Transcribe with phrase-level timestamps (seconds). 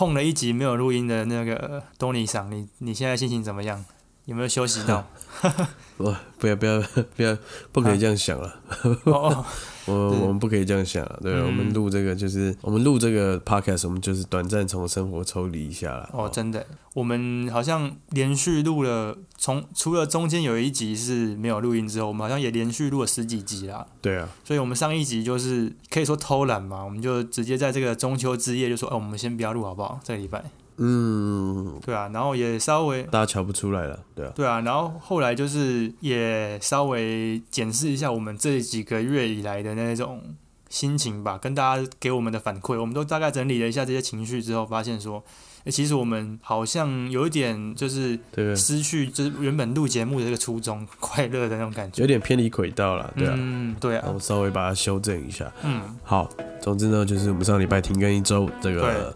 [0.00, 3.84] 碰了一集没有录音的那个东尼桑，你你现在心情怎么样？
[4.30, 5.04] 有没有休息到？
[5.98, 6.80] 我不要不要
[7.16, 7.36] 不要，
[7.72, 8.60] 不可以这样想了。
[9.04, 9.44] 哦，
[9.86, 16.08] 我我们不可以这样想了，对，嗯我们录这个就是我们录这个 podcast，我们就是短暂从生活抽离一下了。
[16.12, 23.84] 哦，真的，我们好像连续录了，从除了中间有一集是没有录音之后，我们好像也连续录了十几集啦。
[24.00, 29.98] 对啊，所以我们上一集就是可以说偷懒嘛，我们就直接在这个中秋之夜就说，哦，我们先不要录好不好？
[30.04, 30.44] 这个礼拜，
[30.82, 40.22] 嗯，对啊，然后也稍微大家瞧不出来了，对啊，对啊，然后后来就是也稍微检视一下我们这几个月以来的那种
[40.70, 45.22] 心情吧，跟大家给我们的反馈，我们都大概整理了一下这些情绪之后，发现说，
[45.64, 48.18] 诶其实我们好像有一点就是？
[48.56, 52.00] 失去，就是原本录节目的这个初衷，快乐的那种感觉。
[52.00, 53.34] 有点偏离轨道了，对啊。
[53.36, 55.52] 嗯，对啊我，稍微把它修正一下。
[55.62, 56.26] 嗯，好，
[56.62, 59.14] 总之呢，就是我们上礼拜停更一周，这个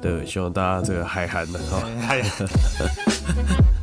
[0.00, 1.82] 对，希望大家这个海涵的哈。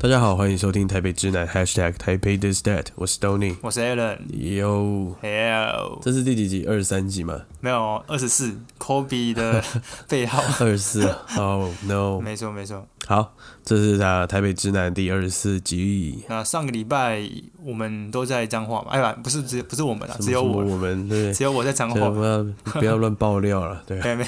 [0.00, 3.56] 大家好，欢迎收听台北之南 #hashtag 台北 this that，我是 Tony。
[3.60, 4.16] 我是 Alan。
[4.56, 6.64] 哟，Hello，这是第几集？
[6.68, 7.42] 二十三集吗？
[7.58, 9.60] 没有二十四，Kobe 的
[10.06, 10.40] 背号。
[10.64, 11.02] 二十四。
[11.36, 12.20] Oh no！
[12.20, 12.86] 没错没错。
[13.08, 16.22] 好，这是他台北之南第二十四集。
[16.28, 17.28] 那上个礼拜
[17.64, 18.90] 我们都在彰化嘛？
[18.90, 22.08] 哎呀，不是只不是我们啊，只有我，我们对只有我在彰不对？
[22.08, 22.24] 不。
[22.24, 22.44] 要
[22.80, 24.24] 不要乱爆料了， 对，没没，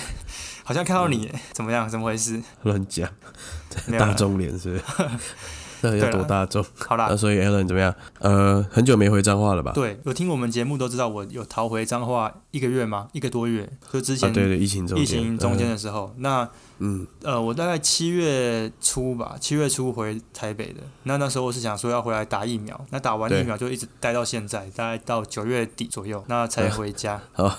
[0.65, 1.89] 好像看到你，怎么样？
[1.89, 2.43] 怎么回事？
[2.65, 3.09] 乱讲，
[3.97, 4.83] 大众脸是不是？
[5.83, 6.65] 那 要多大众？
[6.79, 7.95] 好啦那， 所以 Alan 怎么样？
[8.19, 9.73] 呃，很久没回彰化了吧？
[9.75, 13.09] 对，有听我们节目都知道，我有逃回彰化一个月吗？
[13.13, 16.15] 一个多月，就之啊，前对对，疫情中，疫情中间的时候。
[16.19, 20.81] 那嗯，呃，我大概七月初吧，七月初回台北的。
[21.03, 27.21] 那那时候我是想说要回来打疫苗，那打完疫苗就一直待到现在，大概到九月底左右，那才回家。
[27.33, 27.55] 好，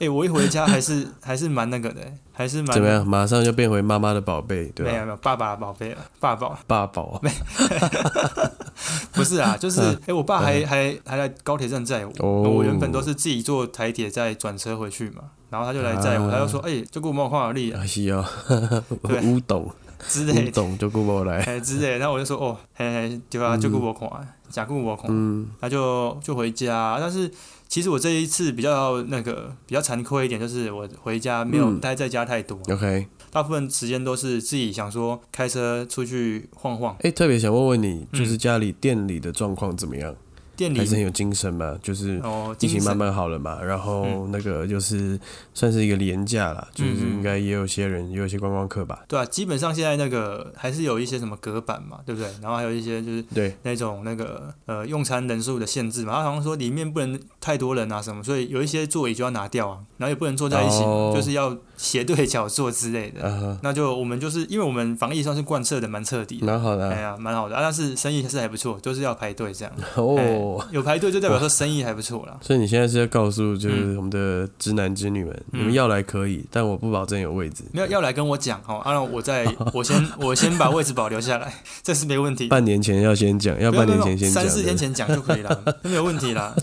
[0.00, 2.00] 哎、我一回家还是还是蛮那个的，
[2.32, 3.06] 还是蛮怎么样？
[3.06, 4.90] 马上就变回妈妈的宝贝，对吧？
[4.90, 6.58] 没有没有，爸爸的宝贝了，爸宝。
[6.66, 7.20] 爸宝啊，
[9.12, 16.30] 不是啊，就是哎、我爸还还还来高铁站载我，哦我原本都是自己坐台铁再转车回去嘛，然后他就来载我，啊。
[16.32, 18.24] 他就说哎、就给我帮我换力啊是哦，
[19.02, 19.70] 对 吴董，
[20.08, 24.08] 之类的，董就跟我来，哎之类的，然后我就说哦，嘿嘿，对啊，就给我看，
[24.48, 27.30] 假给我看，嗯，他就就回家，但是
[27.70, 31.78] 其实我这一次比较那个比较惭愧一点，就是我回家没有嗯。
[31.78, 40.16] 待在家太多，OK，大部分时间都是自己想说开车出去晃晃，哎，特别想问问你，嗯就是家里店里的状况怎么样？
[40.60, 41.74] 店里还是很有精神嘛？
[41.82, 45.18] 就是哦，精神疫情慢慢好了嘛，然后那个就是
[45.54, 49.02] 算是一个廉价啦，就是应该也有些人，也有些观光客吧。
[49.08, 52.28] 对啊，基本上现在那个还是有一些什么隔板嘛，对不对？
[52.42, 63.58] 然后还有一些就是对，那种那个呃用餐人数的限制嘛，他好像说里面不能太多人啊什么，所以有一些座椅就要拿掉啊，然后也不能坐在一起，哦就是要斜对角坐之类的。
[63.62, 66.92] 那就我们就是因为我们防疫算是贯彻的蛮彻底的，蛮好的啊。
[66.94, 69.72] 哎呀，蛮好的、啊，但是生意还是还不错，都是要排队这样。
[69.96, 70.16] 哦，
[70.62, 72.36] 哎有排队就代表说生意还不错啦。
[72.44, 77.64] 所以你现在是要告诉就是我们的直男直女们，嗯你们要来可以，但我不保证有位置。
[77.72, 81.52] 没有要来跟我讲哦，啊，我在 我先我先把位置保留下来，
[81.82, 82.48] 这是没问题。
[82.48, 84.42] 半年前要先讲，要半年前先讲。
[84.44, 86.54] 三四天前讲就可以了，没有问题啦。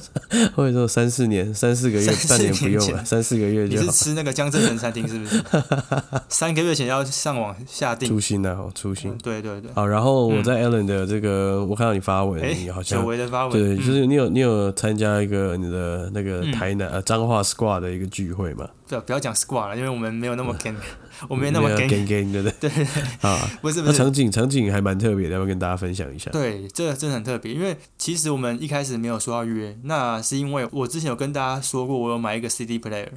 [0.55, 3.87] 或者说三四年、三四个月半年不用了，三四个月你是。
[3.97, 5.43] 吃那个江浙城餐厅是不是？
[6.29, 8.19] 三个月前要上网下定初。
[8.19, 9.15] 心啊，哦，初心。
[9.23, 18.67] 对对对，好，然后我在 Allen 的这个，我看到你发文，哎你好，像久违的发文，对，嗯就是你有你有参加一个你的那个嗯台南呃彰化 squad 的一个聚会嘛？
[18.87, 20.75] 不要不要讲 squad 了，因为我们没有那么 gang，
[21.27, 22.69] 我没那么没有 gang，gang gang 对对？
[22.69, 22.83] 对，
[23.21, 26.31] 啊，不是不是，那场景场景还蛮特别的，要不要跟大家分享一下？
[26.31, 33.07] 对，这个真的很特别，因为其实我们一开始没有说要约，那是因为我之前有跟大家说过，我有买一个 CD player，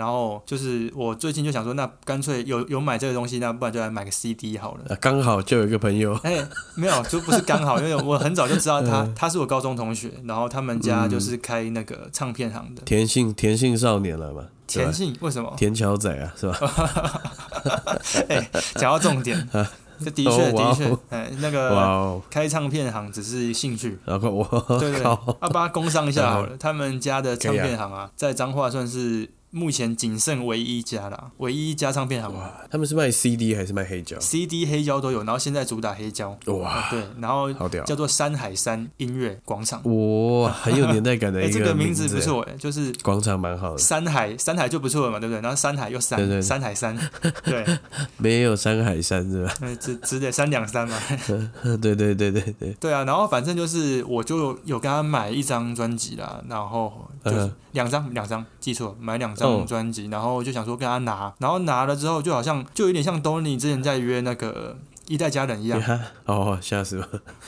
[0.00, 4.84] 然后就是我最近就想说，那干脆有有买这个东西，那不然就来买个 CD 好了。
[4.88, 6.42] 啊，刚好就有一个朋友，哎、
[6.74, 12.80] 没有，就不是刚好， 因为我很早就知道他，嗯他是我高中同学，然后他们家就是开那个唱片行的。
[12.86, 14.44] 田姓田姓少年了嘛？
[14.66, 15.52] 田信为什么？
[15.58, 16.56] 田桥仔啊，是吧？
[18.30, 19.48] 哎，讲到重点，
[20.02, 25.10] 这的确的确，哎，那哇个哦，开唱片行只是兴趣，然后我对对，靠，
[25.42, 26.56] 要帮他工商一下好了。
[26.56, 32.32] 他们家的唱片行啊，在彰化算是目前仅剩唯一一家啦，唯一一家唱片行。
[32.34, 36.38] 哇，他们是卖 CD 还是卖黑胶？CD 黑胶都有，然后现在主打黑胶。
[36.46, 37.82] 哇啊对，然后好屌！
[37.84, 39.82] 叫做山海山音乐广场。
[39.84, 45.40] 哇，很有年代感的哎、 一个这个名字字不错哎、就是广场蛮好的，山海山海就不错了嘛，对不对？
[45.40, 46.96] 然后山海又山，对对山海山，
[47.44, 47.64] 对，
[48.18, 49.52] 没有山海山是吧？
[49.62, 50.96] 呃， 只只得三两三嘛，
[51.80, 53.04] 对对对对对，对啊。
[53.04, 64.76] 然后反正就是我就有跟他买一张专辑啦，然后就是嗯两张两张，记错，买两哦张专辑，然后就想说跟他拿，然后拿了之后就好像就有点像 Tony 之前在约那个
[65.08, 65.80] 一代家人一样，
[66.26, 67.02] 哦，吓死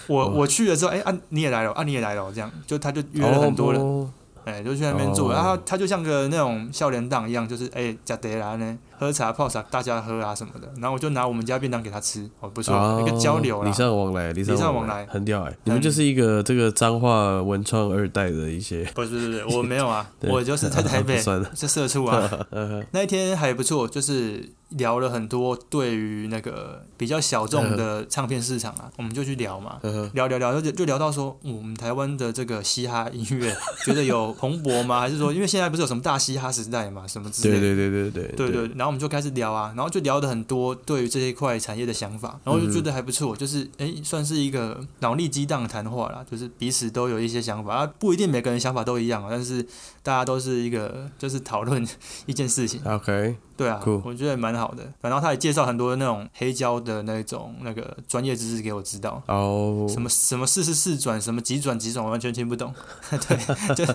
[0.08, 0.16] 我！
[0.16, 0.32] 我哦。
[0.36, 3.80] 我去了之后，哎啊你也来了啊你也来了，这样就他就约了很多人。
[3.80, 4.10] 哦。
[4.44, 5.32] 哎、就去那边住，哦。
[5.32, 10.72] 然后他就像个那种笑脸党一样，就是哎，加德啦呢，喝茶泡茶，大家喝啊什么的。
[10.76, 13.74] 然后我就拿我们家便当给他吃，哦，不错，哦一个交流啦礼。
[13.74, 15.52] 尚往来，礼礼尚往往来很屌哎！
[15.64, 21.20] 你们就是一个这个彰化文创二代的一些，不是不是，我没有啊， 对我就是在台北
[21.54, 22.30] 是社畜啊。
[22.50, 29.78] 呃 那一天还不错，就是聊了很多对于那个比较小众的唱片市场啊，我们就去聊嘛。
[29.82, 33.54] 呃聊聊聊，就就聊到说，嗯我们台湾的这个嘻哈音乐，
[33.84, 35.00] 觉得有蓬勃吗？
[35.00, 37.60] 还是说，因为现在不是有什么大嘻哈时代嘛，什么之类的？
[37.60, 49.66] 对对对对对对对，然后我们就开始聊啊，然后就聊的很多对于这一块产业的想法，然后就觉得还不错，就是诶算是一个脑力激荡的谈话啦，就是彼此都有一些想法，啊，不一定每个人想法都一样啊，但是
[50.02, 51.88] 大家都是一个就是讨论
[52.26, 54.92] 一件事情，，OK，对啊我觉得蛮好的。
[55.00, 59.22] 然后他也介绍很多那种黑胶的那种那个专业知识给我知道。
[59.26, 62.74] 哦，什么什么四十四转，什么几转几转，我完全听不懂。
[63.08, 63.86] 对，就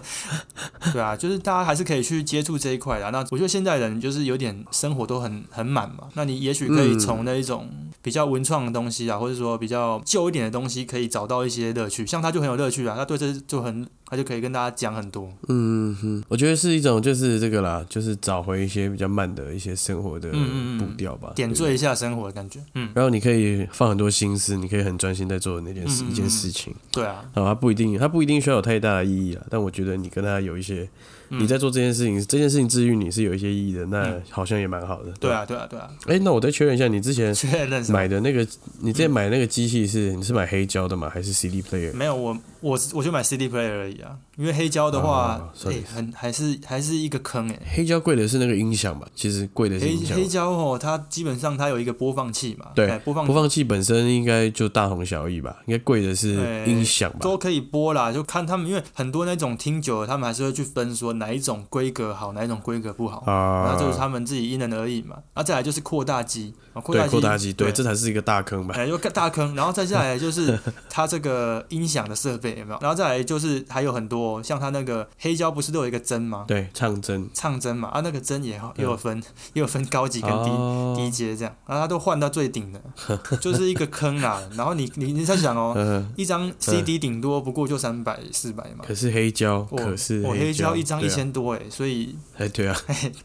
[0.91, 3.11] 对啊，就是大家还是可以去接触这一块的。
[3.11, 7.69] 那我觉得现在人就是有点生活都很很满嘛，那你也许可以从那一种
[8.01, 12.05] 比较文创的东西啊，或者说比较旧一点的东西，可以找到一些乐趣。
[12.05, 15.29] 像他就很有乐趣啊，他对这就很，他就可以跟大家讲很多。
[15.47, 22.59] 嗯哼，我觉得是一种就是这个啦，就是找回一些比较慢的一些生活的嗯嗯嗯步调吧，点缀一下生活的感觉。
[22.75, 26.73] 嗯，然后你可以放很多心思，你可以很专心在做那件事、一件事情。
[26.91, 29.43] 对啊，啊，它不一定，他不一定需要有太大的意义啊。
[29.49, 30.89] 但我觉得你跟他有一些，嗯
[31.29, 35.11] 你在做这件事情，这件事情治愈你是有一些意义的，那嗯好像也蛮好的。
[35.19, 37.83] 对，啊，对啊，对啊，哎、那我再确认一下，你之前 确认？
[37.91, 38.45] 买的那个，
[38.79, 41.09] 你之前买那个机器是你是买黑胶的吗？
[41.09, 41.93] 还是 CD player？
[41.93, 49.07] 没有，我我我就买 CD player 而已啊，因为黑胶的话哦，哎、很还是还是一个坑哎、黑胶贵的是那个音响吧？
[49.15, 50.15] 其实贵的是黑音响。
[50.15, 55.57] 黑胶哦，它基本上它有一个播放器嘛，对哎播放播放器本身应该就大同小异吧？
[55.65, 57.17] 应该贵的是哎音响吧？
[57.21, 65.17] 都可以播啦，就看他们，因为很多那种听久了，他们还是会去分说哪一种规格好，哪一种规格不好，啊，那就是他们自己因人而异嘛。
[65.33, 68.75] 那再来就是扩大机，啊扩对大机，扩大机，对，对这才是一个大坑吧？
[68.77, 70.57] 哎，又大坑，然后再下来就是
[70.89, 72.77] 它这个音响的设备有没有？
[72.81, 76.45] 然后再来就是还有很多，像他那个黑胶不是都有一个针吗？
[76.47, 79.21] 对，唱针唱针嘛，啊，那个针也也有分，
[79.53, 82.81] 也有分高级跟低、哦低阶这样，然后它都换到最顶的，
[83.41, 84.41] 就是一个坑啊。
[84.55, 92.75] 然后你你你在想哦， 嗯，一张 CD 顶多不过就三百四百嘛，可是黑胶，可是我黑胶胶一张一千多哎，所以哎，对啊，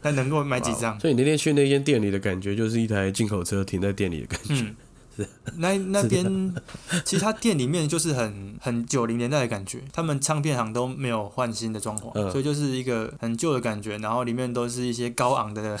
[0.01, 0.99] 那能够买几张？
[0.99, 4.63] 所以你那天去那间店里的感觉，就是一台进口车停在店里的感觉。
[4.63, 4.75] 嗯。
[5.57, 6.53] 那 那边
[7.05, 12.31] 其实他店里面就是很很九零年代的感觉，他们唱片行都没有换新的装潢，嗯。
[12.31, 15.79] 所以就是一个很旧的感觉，然后里面都是一些高昂的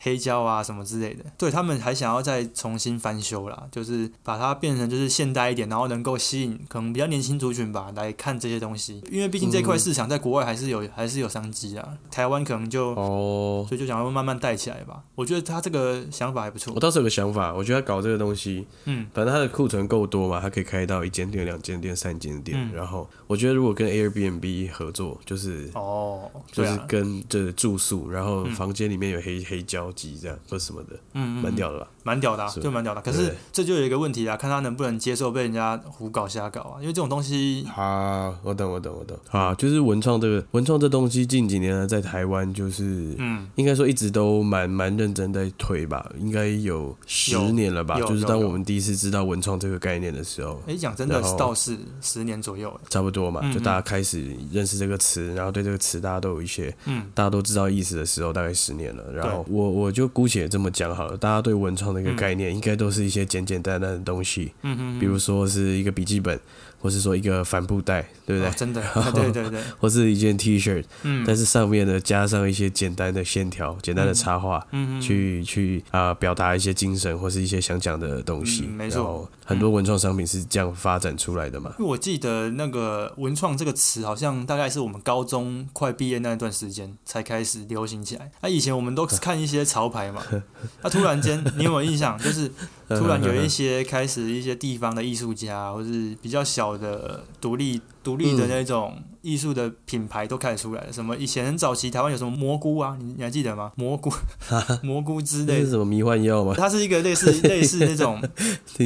[0.00, 1.24] 黑胶啊什么之类的。
[1.36, 12.94] 对他们还想要再重新翻修啦，就是把它变成就是现代一点，然后能够吸引可能比较年轻族群吧来看这些东西，因为毕竟这块市场在国外还是有还是有商机啊，台湾可能就。
[12.94, 16.80] 哦，所以就想要慢慢带起来吧，我觉得他这个想法还不错我。
[16.80, 22.58] 倒是有个想法，我觉得他搞这个东西，嗯，反正他的库存够多嘛，他可以开到一间店、两间店、三间店。
[22.58, 31.88] 嗯然后我觉得如果跟 Airbnb 合作，就是哦，就是跟这住宿，然后嗯房间里面有黑黑胶机这样或什么的，嗯嗯，嗯蛮屌的吧？
[32.04, 33.02] 蛮屌的、啊，就蛮屌的。
[33.02, 39.18] 可是这就有一个问题啊，看他能不能接受被人家胡搞瞎搞啊，因为这种东西，啊，我懂，我懂，我懂。
[39.32, 43.16] 啊，就是文创这个文创这东西，近几年呢在台湾就是。
[43.18, 47.98] 嗯，应该说一直都蛮蛮认真在推吧，应该有十年了吧。
[48.00, 59.02] 就是当我们第一次知道文创这个概念的时候，哎，讲真的然后倒是十年左右，哎差不多嘛，嗯就大家开始认识这个词，然后对这个词大家都有一些，嗯大家都知道意思的时候，大概十年了。
[59.12, 66.38] 然后我我就姑且这么讲好了，大家对文创的一个概念，应该都是一些简简单单的东西，嗯嗯，比如说是一个笔记本，
[66.84, 68.50] 或是说一个帆布袋，对不对？
[68.50, 68.82] 哦真的，
[69.14, 78.66] 对 对对， 或是一件 T 恤，嗯，但是上面呢加上一些简单的线条、简单的插画，嗯嗯去去啊、表达一些精神或是一些想讲的东西。
[78.68, 81.70] 嗯没错很多文创商品是这样发展出来的嘛。
[81.78, 88.30] 因为我记得那个文创这个词，好像大概是我们高中快毕业那段时间才开始流行起来。
[88.40, 90.22] 那、以前我们都是看一些潮牌嘛，
[90.82, 92.18] 那、突然间，你有没有印象？
[92.18, 92.50] 就是
[92.88, 100.92] 突然有一些开始一些地方的艺术家，或是比较小的独立独立的那种艺术的品牌都开始出来了。
[100.92, 103.72] 什么以前很早期台湾有什么蘑菇啊，你你还记得吗？
[103.76, 104.12] 蘑菇
[104.82, 106.54] 蘑菇之类是什么迷幻药吗？
[106.56, 108.22] 它是一个类似类似那种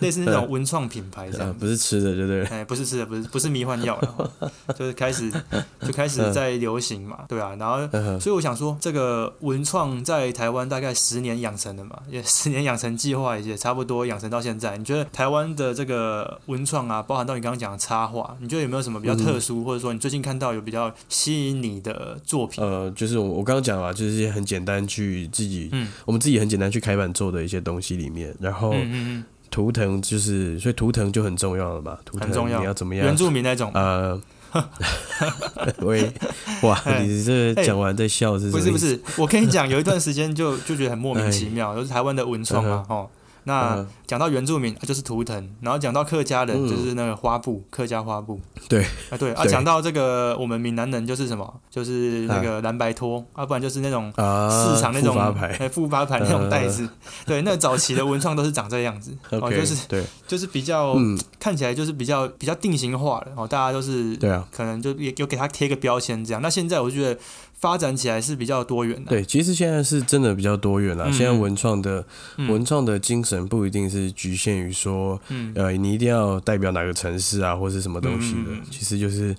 [0.00, 2.46] 类似那种 文创品牌这呃样，不是吃的，对不对了？
[2.50, 5.30] 哎，不是吃的，不是不是迷幻药了， 就是开始
[5.82, 14.76] 就开始在流行嘛，对啊，然后嗯所以我想说，这个文创在台湾大概十年养成的嘛，也 十年养成计划也差不多养成到现在。
[14.76, 22.62] 你觉得台湾的这个文创啊，包含到你刚刚讲的插画，你觉得有没有什么比较特殊，或者说你最近看到有比较吸引你的作品？
[22.64, 25.88] 呃，就是我我刚刚讲了，就是一些很简单去自己，嗯。
[26.04, 33.16] 我们自己很简单去开板做的一些东西里面，然后嗯嗯图腾就是，所以图腾就很重要了嘛，图腾很重要嗯，你要怎么样原？
[33.16, 34.20] 住民那种，呃，
[35.78, 36.10] 喂，
[36.62, 38.50] 哇，哎你这讲完在笑是？
[38.50, 43.08] 不是不是， 我跟你讲，有一段时间就就觉得很莫名其妙，就是台湾的文创嘛，哦，
[43.44, 43.86] 那嗯。
[44.06, 46.68] 讲到原住民啊就是图腾，然后讲到客家人嗯。
[46.68, 48.40] 就是那个花布，客家花布。
[48.68, 48.82] 对。
[49.10, 55.46] 啊对啊，讲到这个我们闽南人就是什么，就是那个蓝白拖，啊不然就是那种啊，市场那种复发牌。
[55.60, 56.88] 哎复发牌那种袋子。
[57.24, 66.42] 对，那早期的文创都是长这样子， 哦就是对，就是比较嗯，看起来就是比较比较定型化的哦，大家都是对啊，可能就也有给他贴个标签这样。
[66.42, 67.20] 那现在我就觉得
[67.60, 69.10] 发展起来是比较多元的。
[69.10, 71.04] 对，其实现在是真的比较多元啦。
[71.06, 72.04] 嗯现在文创的
[72.38, 78.50] 嗯文创的精神不一定是局限于说，嗯呃，你一定要代表哪个城市啊，或是什么东西的。
[78.70, 79.36] 其实就是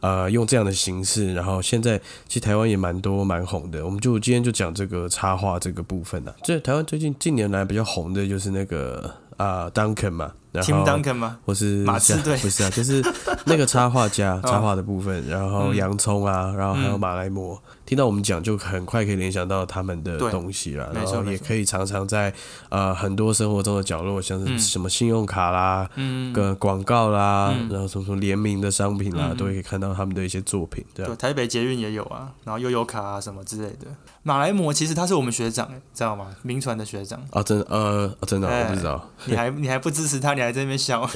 [0.00, 3.84] 呃，用这样的形式，然后现在其实台湾也蛮多蛮红的。
[3.84, 6.34] 我们就今天就讲这个插画这个部分啊。
[6.44, 11.38] 这台湾最近近年来比较红的就是那个啊、Duncan 嘛，，Tim Duncan 吗？
[11.44, 12.36] 或是马刺队。
[12.38, 13.02] 不是啊，就是
[13.44, 14.48] 那个插画家 哦。
[14.48, 15.76] 插画的部分，然后嗯。
[15.76, 17.00] 洋葱啊，然后还有嗯。
[17.00, 22.32] 马来貘，听到我们讲就很快可以联想到他们的东西了，然后也可以常常在
[22.68, 24.58] 呃很多生活中的角落，像是嗯。
[24.58, 27.68] 什么信用卡啦、嗯，跟广告啦，嗯。
[27.70, 29.36] 然后什么什么联名的商品啦，嗯。
[29.36, 33.86] 都可以看到他们的一些作品，这对，台北捷运也有啊，然后悠游卡啊什么之类的。
[34.22, 36.34] 马来模其实他是我们学长，哎，知道吗？
[36.42, 41.08] 名传的学长，啊，真的呃、啊真的、哎我不知道，你还你还不支持他，你还在那边笑。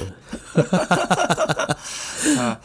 [2.37, 2.59] 啊，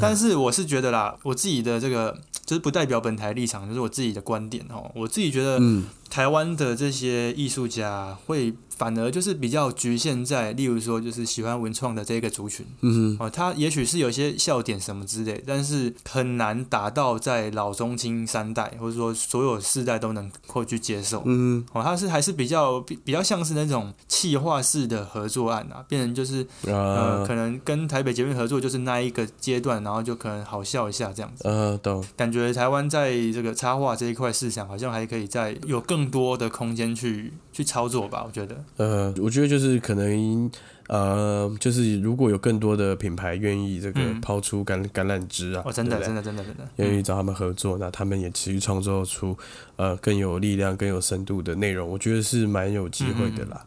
[0.00, 4.90] 但是我是觉得啦，我自己的这个就是不代表本台立场，就是我自己的观点哦。
[4.94, 12.64] 我自己觉得嗯台湾的这些艺术家会反而就是比较局限在，例如说就是喜欢文创的这个族群。
[12.80, 21.22] 嗯哦，他也许是有些笑点什么之类，但是很难达到在老中青三代或者说所有世代都能够去接受。
[21.26, 31.46] 嗯哦，他是还是比较比比较像是那种企划式的合作案啊，变成就是哼呃，啊可能跟台北捷运合作就是那一个阶段，然后就可能好笑一下这样子。
[31.46, 32.04] 呃懂。
[32.16, 38.56] 感觉台湾在这个插画这一块市场，好像还可以再有更多的空间去去操作吧，我觉得。
[38.78, 40.50] 呃，我觉得就是可能
[40.88, 46.64] 呃，就是如果有更多的品牌愿意这个嗯抛出橄橄榄枝啊，哦，真的，真的，真的，真的。
[46.64, 49.36] 嗯愿意找他们合作，那他们也持续创作出
[49.76, 53.64] 呃更有力量、更有深度的内容，我觉得是蛮有机会的嗯啦。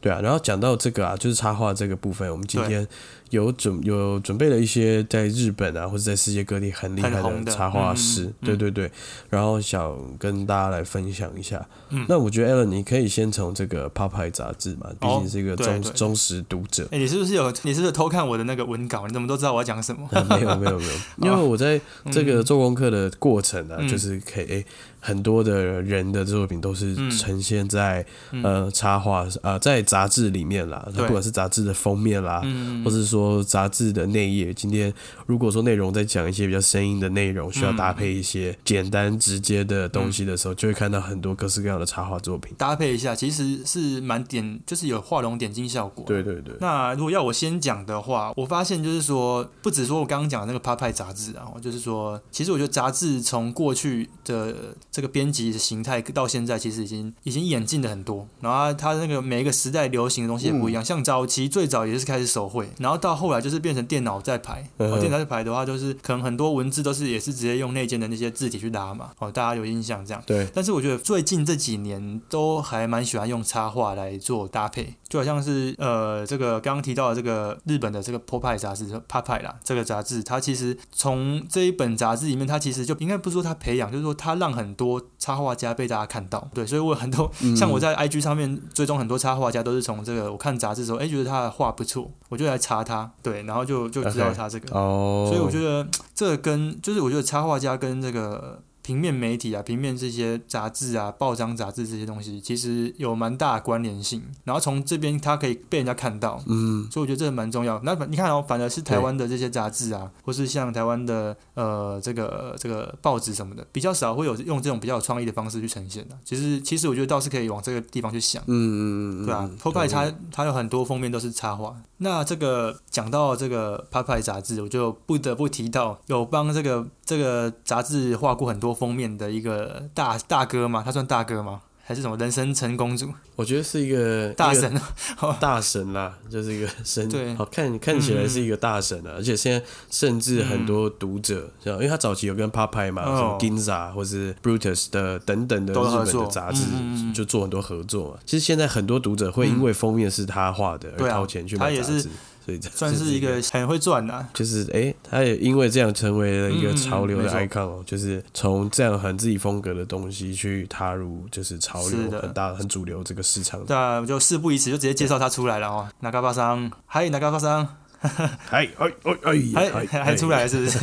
[0.00, 2.86] 对啊，然后讲到这个啊，就是插画这个部分，我们今天
[3.30, 8.90] 有准有准备了一些在日本啊，或者在世界各地很厉害的插画师，对对对，
[9.28, 11.66] 然后想跟大家来分享一下。
[11.90, 16.86] 嗯那我觉得 Alan，你可以先从这个《p 派》杂志嘛，毕哦竟是一个忠、忠实读者。
[16.90, 17.52] 哎、你是不是有？
[17.62, 19.06] 你是不是偷看我的那个文稿？
[19.06, 20.08] 你怎么都知道我要讲什么？
[20.12, 24.66] 呃 没有没有没有，因为我在这个嗯做功课的过程啊，嗯就是可以、诶
[25.04, 32.40] 很多的人的作品都是嗯呈现在、嗯呃插画呃在杂志里面啦，不管是杂志的封面啦。
[32.42, 34.92] 嗯，或是说杂志的内页，今天
[35.26, 42.54] 如果说内容在讲一些比较生硬的内容，需要嗯搭配一些简单直接的东西的时候，就会看到很多各式各样的插画作品。
[42.56, 46.04] 搭配一下，其实是蛮点，就是有画龙点睛效果。
[46.06, 54.54] 对对对，那如果要我先讲的话，我发现就是说，不止说我刚刚讲的那个《啪派》杂志啊，就是说，其实我觉得杂志从过去的
[54.94, 58.28] 这个编辑的形态到现在，其实已经已经演进的很多。
[58.40, 70.22] 然后它那个每一个时代流行的东西也不一样，像早期最早也是开始手绘，然后到后来就是变成电脑在排，嗯哦，电脑在排的话，就是可能很多文字都是也是直接用内建的那些字体去拉嘛，哦，大家有印象这样。
[70.24, 84.83] 对，但是我觉得最近这几年都还蛮喜欢用插画来做搭配，就好像是呃这个刚刚提到的这个日本的这个 Popeye 杂志 Popeye 啦，这个杂志它其实从这一本杂志里面，它其实就应该不是说它培养，就是说它让很多
[85.18, 86.48] 插画家被大家看到。
[86.54, 94.76] 对，所以我很多、嗯 像我在 IG 上面追踪很多插画家，都是从这个我看杂志的时候，哎，觉得他的画不错，我就来查他，对，然后就就知道他这个。
[94.78, 104.22] 哦，所以我觉得这个跟就是我觉得插画家跟这个平面媒体啊、平面这些杂志啊、报章杂志这些东西，其实有蛮大的关联性。
[104.44, 107.80] 然后从这边它可以被人家看到，嗯，所以我觉得这个蛮重要。
[107.82, 116.18] 那反你看哦，反而是台湾的这些杂志啊，或是像台湾的呃这个这个报纸什么的，比较少会有用这种比较有创意的方式去呈现的。
[116.22, 118.42] 其实其实我觉得倒是可以往这个地方去想。
[118.42, 121.74] 嗯嗯嗯嗯，对啊嗯 p o p e 它它有很多封面都是插画。
[121.98, 131.60] 那这个讲到这个 p o p e 杂志，我就不得不提到有帮这个这个杂志画过很多封面的一个大大哥嘛，他算大哥吗？
[131.86, 134.80] 还是什么人生成公主我觉得是一个大神？
[135.38, 137.34] 大神啦，就是一个神，对。
[137.34, 143.16] 好看看起来是一个大神啊，而且现在甚至很多读者，像因为他早期有跟 Popeye 嘛，哦。
[143.18, 148.18] 什么 Ginza 或是 Brutus 的等等的日本的杂志嗯嗯嗯，就做很多合作嘛。
[148.24, 152.08] 其实现在很多读者会因为封面是他画的而掏钱去买杂志，
[152.44, 154.28] 所以 算是一个很会赚的、啊。
[154.34, 163.64] 就是哎、诶他也因为这样成为了一个潮流的嗯嗯没 icon 哦、就是从这样很自己风格的东西去踏入就是潮流很大很主流这个市场。
[163.64, 165.88] 对就事不宜迟，就直接介绍他出来了哦。
[166.00, 167.66] 哪嘎巴桑，嗨，哪嘎巴桑，
[168.00, 168.10] 哎
[168.50, 170.78] 哎哎哎，还还还出来是不是？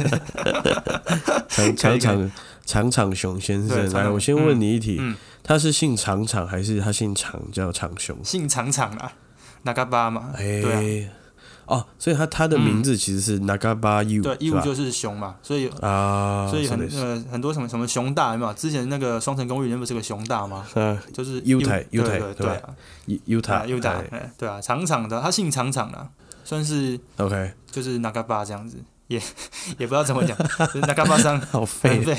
[1.75, 2.31] 长长长
[2.65, 8.15] 长场熊先生，来，我先问你一题，嗯他是姓长长还是他姓长叫长熊？
[8.23, 9.11] 姓长长啊，
[9.63, 11.09] 哪嘎巴嘛，哎、对啊，
[11.70, 18.52] 哦，所以他他的名字其实是 Nagaba Yu，对，义是吧务就是熊嘛，所以啊，所以很そうです呃很多什么什么熊大有没有？
[18.54, 20.64] 之前那个双城公寓里面不是有个熊大吗？
[20.74, 22.76] 啊就是优台优优台对吧对对对啊，
[23.24, 26.08] ，U 塔啊优大哎哎对啊，长长的，他姓长长的，
[26.44, 28.76] 算是，OK，就是那嘎巴这样子，
[29.08, 29.20] 也
[29.78, 32.18] 也不知道怎么讲，就是那嘎巴桑好废很，废。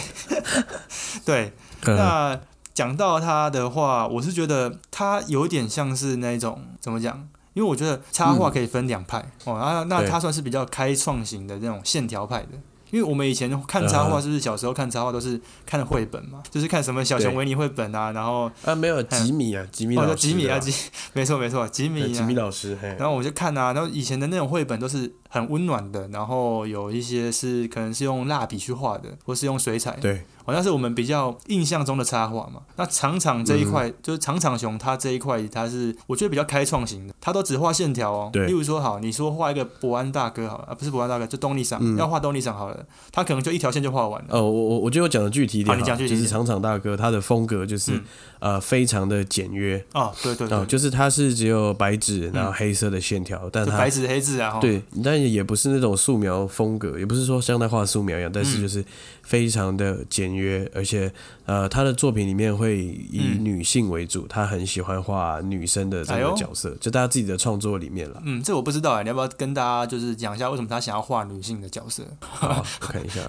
[1.26, 1.54] 对，
[1.86, 2.40] 嗯那
[2.74, 7.28] 讲到他的话，我是觉得他有点像是那种怎么讲？
[7.55, 12.49] 因为我觉得插画可以分两派、哦，那那对他算是比较开创型的那种线条派的。
[12.93, 14.23] 因为我们以前看插画，嗯。
[14.23, 16.41] 是不是小时候看插画都是看绘本嘛？
[16.49, 20.73] 就是看什么小熊维尼绘本啊，然后啊，没有吉米啊，吉米哦，老师，叫吉米啊，吉，
[21.13, 22.07] 没错没错，吉米啊。
[22.07, 32.61] 对吉米，老师，嘿，然后我就看啊，然后以前的那种绘本都是很温暖的，然后有一些是可能是用蜡笔去画的，或是用水彩，对，好像是我们比较印象中的插画嘛。
[32.77, 33.95] 那长场这一块，嗯。
[34.03, 38.31] 就是长场熊，它这一块它是我觉得比较开创型的，它都只画线条哦。
[38.33, 38.47] 对。
[38.47, 41.97] 例如说好，你说画一个伯安大哥好了，啊不是伯安大哥，就东尼赏，嗯。
[41.97, 44.29] 要画东尼赏好了，他可能就一条线就画完了。
[44.31, 48.05] 呃，我我我觉得我讲的具体一点好你讲具体就是长场大哥他的风格就是、嗯。
[48.43, 49.81] 呃非常的简约。
[49.95, 58.63] 哦，对对哦，对，就是他是只有白纸，然后黑色的线条，但他白纸黑字啊，哈，对，但也不是那种素描风格，也不是说像在画素描一样，但是嗯。
[58.63, 58.85] 就是
[59.33, 61.11] 非常的简约，而且
[61.47, 68.23] 呃，他的作品里面会以嗯女性为主，他很喜欢画女生的这个角色，就大家自己的创作里面了。
[68.27, 72.03] 嗯，这我不知道哎，你要不要跟大家就是讲一下为什么他想要画女性的角色？
[72.21, 73.23] 好，我看一下，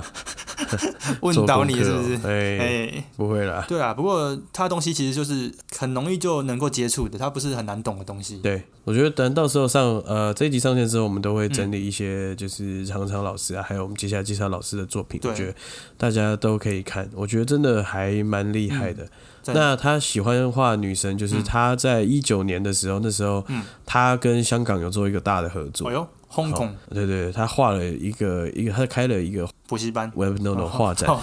[1.24, 2.16] 问做功到你是不是？
[2.28, 3.64] 哎，哎，不会啦。
[3.70, 8.40] 对啊，不过他的东西其实就是很容易就能够接触的，他不是很难懂的东西。
[8.40, 15.56] 对，我觉得等到时候上呃这一集上线之后，我们都会整理一些就是常常老师啊，还有我们接下来介绍老师的作品，对我觉得
[15.98, 19.08] 大家都可以看，我觉得真的还蛮厉害的。
[19.48, 25.94] 那他喜欢画女神，就是嗯他在一九年的时候，那时候嗯他跟香港有做一个大的合作哎。
[25.94, 31.10] 呦，香港哦对对，对他画了一个一个，他开了一个补习班，Web No No 画展。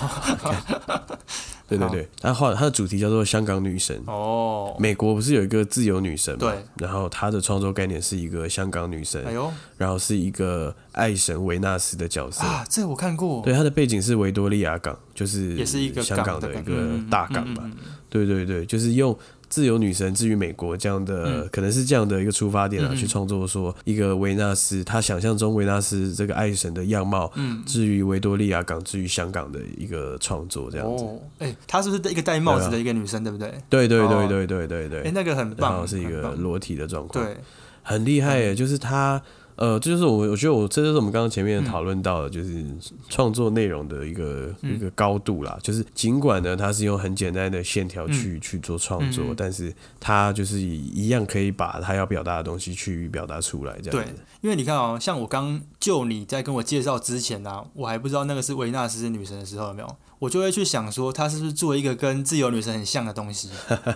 [1.78, 3.98] 对对对，他画他的主题叫做香港女神。
[4.06, 6.38] 哦，美国不是有一个自由女神嘛？
[6.50, 6.64] 对。
[6.76, 12.44] 然后他的创作概念是一个香港女神哎，呦然后是一个爱神维纳斯的角色。
[12.44, 17.70] 啊，这我看过，对，他的背景是维多利亚港，就是也是一个香港的一个嗯大港吧。
[18.08, 19.16] 对对对，就是用
[19.50, 21.48] 自由女神至于美国这样的，嗯。
[21.52, 27.62] 可能是这样的一个出发点啊，去创作说一个维纳斯，他想象中维纳斯这个爱神的样貌，嗯。
[27.66, 31.04] 至于维多利亚港，至于香港的一个创作这样子。
[31.04, 33.52] 哦，哎，她是不是一个戴帽子的一个女生，对不对？
[33.68, 34.08] 对对哦。
[34.08, 34.88] 对对对对。
[34.88, 37.36] 对哎，那个很然棒，后是一个裸体的状况，对，
[37.82, 39.20] 很厉害耶，就是他。
[39.60, 42.64] 呃，这就是我我觉得我这就是我们刚刚前面讨论到的，就是
[43.10, 45.58] 创作内容的一个、嗯一个高度啦。
[45.62, 49.70] 就是尽管呢，它是用很简单的线条去、去做创作，但是
[50.00, 59.96] 它就是一样可以把它要表达的东西去表达出来，这样对子。，因为你看哦，像我刚就你在跟我介绍之前啊，我还不知道那个是维纳斯女神的时候，有没有？
[60.20, 63.50] 我就会去想说，她是不是做一个跟自由女神很像的东西？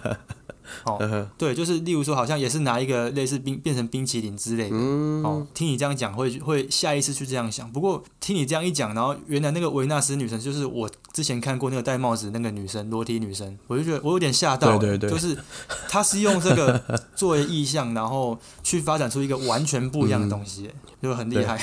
[0.85, 4.77] 哦，对，就是例如说，好像也是拿一个类似冰变成冰淇淋之类的。
[4.77, 7.71] 嗯，哦，听你这样讲会会下意识去这样想。
[7.71, 15.37] 不过听你这样一讲，然后原来那个维纳斯女神就是我之前看过那个戴帽子那个女生，裸体女生，我就觉得我有点吓到、对对对就是
[15.89, 20.71] 她是用这个作为意象，然后去发展出一个完全不一样的东西，
[21.03, 21.59] 就很厉害。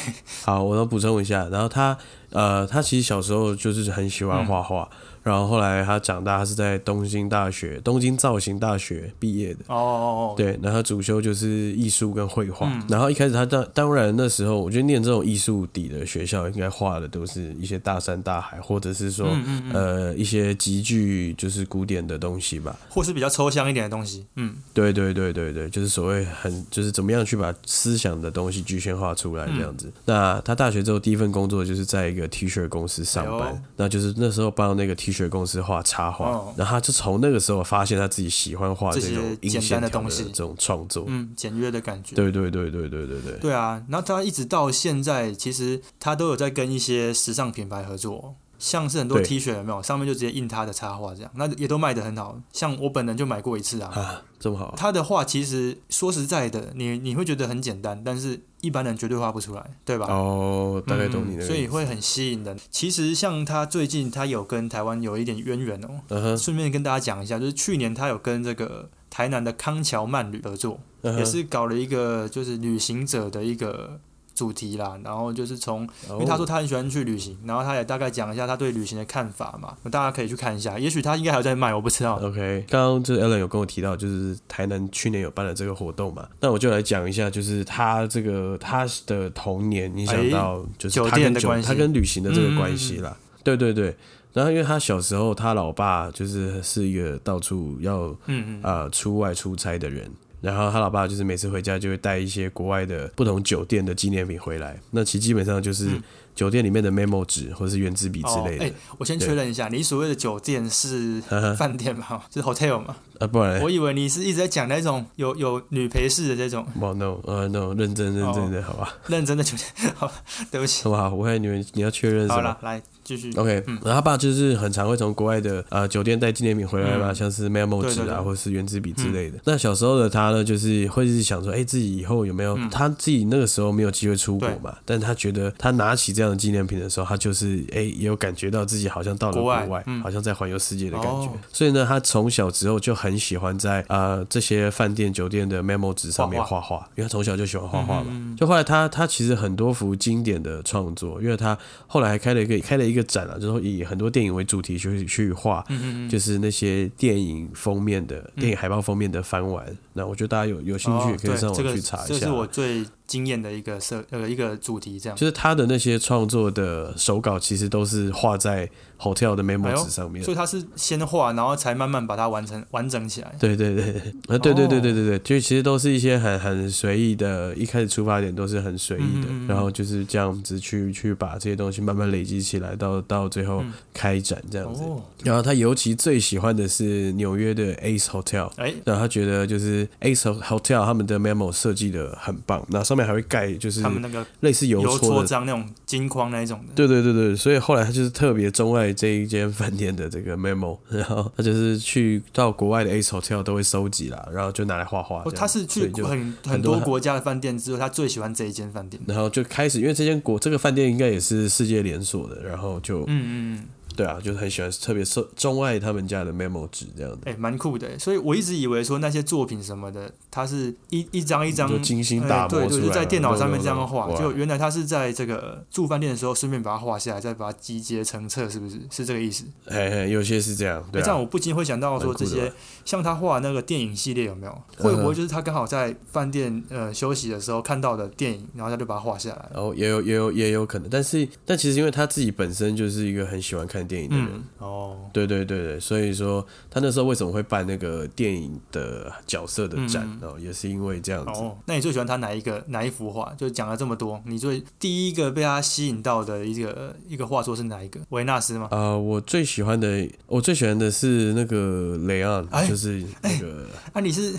[0.46, 1.48] 好，我要补充一下。
[1.50, 1.98] 然后她
[2.30, 4.90] 呃，她其实小时候就是很喜欢画画，
[5.24, 9.60] 然后后来他长大，他是在东京大学、东京造型大学毕业的。
[9.68, 12.68] 哦哦哦，对，然后他主修就是艺术跟绘画。
[12.68, 22.76] 嗯然后一开始他当当然那时候，我觉得念这种艺术底的学校，应该画的都是一些大山大海，或者是说、嗯嗯嗯，呃一些极具就是古典的东西吧。
[22.90, 24.26] 或是比较抽象一点的东西。
[24.36, 29.92] 嗯，对对对对对，就是所谓很就是怎么样去把思想的东西具象化出来这样子。
[30.06, 41.06] 那他大学之后第一份工作就是在一个 T 恤公司上班，哎那就是那时候帮那个 T 恤公司画插画，哦然后他就从那个时候发现他自己喜欢画这些这种简单的东西这种创作。
[41.08, 42.16] 嗯，简约的感觉。
[42.16, 43.40] 对对对对对对对。
[43.40, 52.40] 对啊，然后他一直到现在，其实他都有在跟一些时尚品牌合作，像是很多 T 恤有没有，上面就直接印他的插画这样，那也都卖得很好。
[52.54, 60.06] 像我本人就买过一次啊，啊，这么好，他的画其实说实在的，你你会觉得很简单，但是一般人绝对画不出来，对吧？
[60.10, 62.56] 哦，大概懂你嗯的、所以会很吸引人。
[62.70, 74.00] 其实像他最近他有跟台湾有一点渊源哦，顺便跟大家讲一下，就是去年他有跟这个台南的康桥慢旅合作，嗯也是搞了一个就是旅行者的一个
[74.34, 82.20] 主题啦，然后就是从，因为他说哦他很喜欢去旅行，然后他也大概讲一下他对旅行的看法嘛，大家可以去看一下，也许他应该还有在卖，我不知道。
[82.22, 93.96] OK，刚刚就是 Alan 有跟我提到，就是台南去年有办了这个活动嘛，那我就来讲一下，就是他这个他的童年影响到就是酒他跟酒店的关系他跟旅行的这个关系啦，对对对。
[94.34, 100.10] 然后因为他小时候，他老爸就是是一个到处要嗯嗯，呃出外出差的人。
[100.42, 108.66] 然后他老爸就是每次回家就会带一些国外的不同酒店的纪念品回来，那其实基本上就是嗯酒店里面的 memo 纸或是圆珠笔之哦，类的。
[108.66, 111.22] 哎、我先确认一下，你所谓的酒店是
[111.58, 112.24] 饭店吗？
[112.34, 112.96] 是 hotel 吗？
[113.22, 119.94] 啊，不然我以为你是一直在讲那种有有女陪侍的这种哦 no，呃 no，认真认真哦的，好吧，认真的酒店。
[119.96, 120.12] 好，
[120.52, 120.84] 对不起。
[120.84, 121.10] 好不好？
[121.14, 123.32] 我看你们你要确认什么好了，来继续。
[123.36, 129.38] ？OK，、嗯然后他爸就是很常会从国外的呃酒店带纪念品回来嘛，嗯像是 memo 纸啊，或是圆珠笔之类的。
[129.46, 134.76] 那小时候的他呢，就是会是想说，哎、自己以后有没有、嗯他自己那个时候没有机会出国嘛？
[134.86, 141.10] 但他觉得他拿起这样的纪念品的时候，他就是哎、也有感觉到自己好像到了国国外，好像在环游世界的感觉。
[141.28, 148.36] 哦所以呢，他从小之后就很喜欢在呃这些饭店酒店的 memo 纸上面画画画，因为他从小就喜欢画画嘛。
[148.38, 159.66] 就后来他他其实很多幅经典的创作，因为他后来还开了一个开了一个展啊，就是以很多电影为主题去去画，嗯嗯嗯，就是那些电影封面的、电影海报封面的翻玩。
[159.94, 162.26] 那我觉得大家有有兴趣也可以上网去查一下这下。
[162.28, 165.18] 是我最惊艳的一个设呃一个主题，这样。
[165.18, 170.24] 就是他的那些创作的手稿，其实都是画在 hotel 的 memo 纸上面。
[170.24, 173.36] 所以他是先画，然后才慢慢把它完成完整起来。
[173.38, 173.90] 对对对，
[174.34, 184.84] 啊对对对哦对对对，就其实都是一些很很随意的，一开始出发点都是很随意的，嗯嗯嗯然后就是这样子去去把这些东西慢慢累积起来，到到最后嗯开展这样子。
[184.84, 188.50] 哦，然后他尤其最喜欢的是纽约的 Ace Hotel。
[188.56, 196.74] 哎，然后他觉得就是 Ace Hotel 他们的 memo 设计的很棒，那上面还会盖就是他们那个类似邮邮戳章那种金框那一种的。
[196.76, 209.02] 对对对对，所以后来他就是特别钟爱这一间饭店的这个 memo，然后他就是去到国外的 Ace Hotel 都会收集啦，然后就拿来画画哦，他是去很很多国家的饭店之后，他最喜欢这一间饭店。
[209.08, 213.68] 然后就开始，因为这间国这个饭店应该也是世界连锁的，然后就、嗯嗯嗯，
[214.02, 218.00] 对啊，就是很喜欢，特别受钟爱他们家的 memo 纸这样的，哎，蛮酷的。
[218.00, 224.10] 所以我一直以为说那些作品什么的，它是一一张一张就精心哎打磨出来对对，就在电脑上面这样画。
[224.18, 228.80] 就原来他是在这个住饭店的时候，顺便把它画下来，再把它集结成册，是不是？
[228.90, 229.44] 是这个意思？
[229.68, 232.52] 嘿嘿，有些是这样，对哎，这样啊，我不禁会想到说，这些
[232.86, 234.62] 像他画的那个电影系列有没有？
[234.78, 239.50] 会不会就是他刚好在饭店呃休息的时候看到的电影，然后他就把它画下来？
[239.54, 244.28] 然后也有也有也有可能，但是但其实因为他自己本身就是一个很喜欢看看电影的人。
[244.32, 251.40] 嗯，哦，对对对对，所以说他那时候为什么会办那个电影的角色的展嗯哦，也是因为这样子。
[251.40, 253.34] 哦，那你最喜欢他哪一个哪一幅画？
[253.38, 258.00] 就讲了这么多，你最第一个被他吸引到的一个一个画作是哪一个？
[258.10, 258.68] 维纳斯吗？
[258.72, 264.34] 啊、我最喜欢的，我最喜欢的是那个雷昂，哎就是那个，啊，你是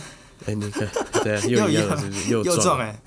[0.47, 0.88] 哎、你看，
[1.23, 2.31] 对，又一样， 是不是？
[2.31, 2.45] 又。
[2.45, 3.01] 又撞哎、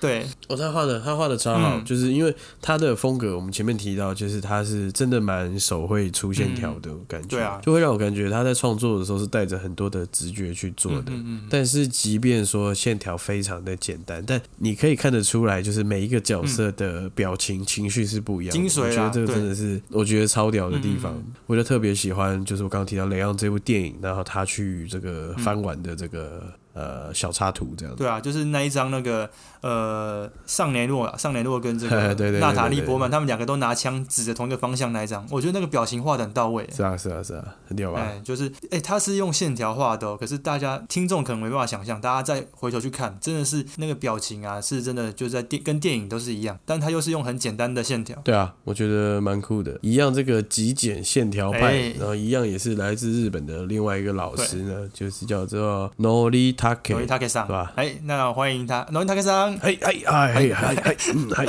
[0.00, 11.10] 对，哦，他画的他画的超好，嗯就是因为他的风格，我们前面提到，就是他是真的蛮手绘出线条的感觉，对啊就会让我感觉他在创作的时候是带着很多的直觉去做的。
[11.10, 18.58] 嗯嗯但是，即便说线条非常的简单，但你可以看得出来，就是每一个角色的表情、情绪是不一样的。
[18.58, 21.22] 精髓啦我觉得这个真的是我觉得超屌的地方。
[21.46, 27.98] 我就特别喜欢，就是我刚刚提到雷昂这部电影，然后他去这个翻玩的这个、呃小插图这样子。
[27.98, 29.28] 对啊，就是那一张那个
[29.60, 36.68] 呃尚雷诺啊，尚雷诺跟这个 娜塔莉波曼，他们两个都拿枪指着同一个方向那一张，我觉得那个表情画的很到位。
[36.74, 38.00] 是啊，是啊，是啊，很屌吧？
[38.00, 48.16] 哎，就是哎，他是用线条画的、哦，可是大家听众可能没办法想象，大家再回头去看，真的是那个表情啊，是真的就在电跟电影都是一样，但他又是用很简单的线条。
[48.24, 49.78] 对啊，我觉得蛮酷的。
[49.82, 57.06] 一样这个极简线条派，哎然后一样也是来自日本的另外一个老师呢，就是叫做 Nori 罗伊 Take。
[57.06, 59.14] 塔克桑，是吧哎，那欢迎他，罗伊塔
[59.58, 61.30] 克桑，嘿，嘿，哎，嘿，嘿，嘿，嗯，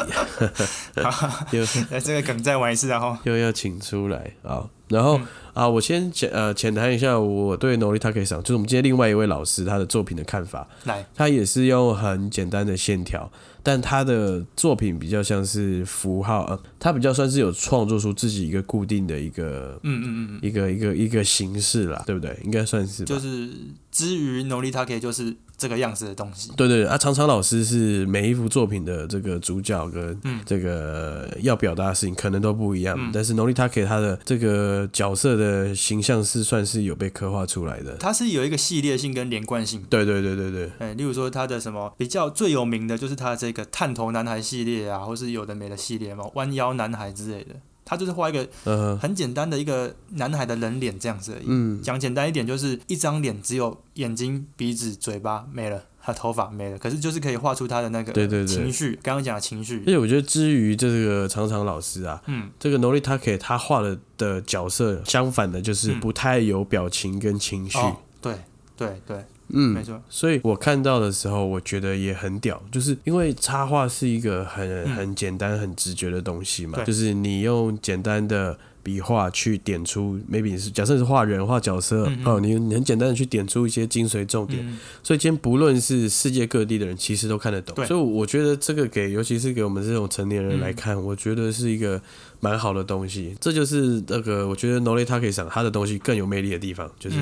[1.91, 4.67] 哎，这个梗再玩一次，然后又要请出来啊。
[4.87, 10.67] 然后嗯啊，我先浅呃浅谈一下我对 Nori Take 上，就是我们今天另外一位老师他的作品的看法。
[10.83, 13.31] 来，他也是用很简单的线条，
[13.63, 22.37] 但他的作品比较像是符号，呃，他比较算是有创作出自己一个固定的一个嗯嗯嗯嗯，一个一个一个形式啦，对不对？
[22.43, 23.07] 应该算是吧。
[23.07, 23.49] 就是
[23.91, 26.51] 至于罗伊塔克就是这个样子的东西。
[26.57, 37.95] 对对对啊，常常老师是每一幅作品的这个主角跟嗯这个要表达的事情可能都不一样，嗯但是 Nolita 他的这个角色的形象是算是有被刻画出来的。
[37.97, 39.83] 它是有一个系列性跟连贯性。
[39.87, 47.55] 对对对对对，哎，例如说他的什么比较最有名的就是他这个探头男孩系列啊，或是有的没的系列嘛，弯腰男孩之类的。
[47.91, 51.45] 他就是画一个呃，很简单的一个男孩的人脸这样子而已。
[51.45, 58.47] 嗯，讲简单一点，就是一张脸只有眼睛、鼻子、嘴巴没了，他头发没了，可是就是可以画出他的那个对对对。
[58.47, 58.97] 情绪。
[59.03, 59.83] 刚刚讲的情绪。
[59.85, 68.35] 而，且我觉得至于这个常常老师啊，嗯，这个 Nolita 他画的的角色相反的就是嗯不太有表情跟情绪，哦，对
[68.77, 74.95] 对对，嗯，没错，所以我看到的时候，我觉得也很屌，就是因为插画是一个很嗯。
[74.95, 76.85] 很简单、很直觉的东西嘛，对。
[76.85, 82.25] 就是你用简单的笔画去点出，maybe 你是假设你是画人、画角色嗯嗯。
[82.25, 87.75] 哦，你你很简单的去点出一些精髓重点，嗯，所以今天不论是世界各地的人，其实都看得懂。
[87.75, 87.85] 对。
[87.85, 90.59] 所以我觉得这个给，尤其是给我们这种成年人嗯。
[90.59, 92.01] 来看，我觉得是一个
[92.39, 93.35] 蛮好的东西。
[93.39, 97.17] 这就是那个我觉得 Nolly t a k 上他的东西更有魅力的地方，就是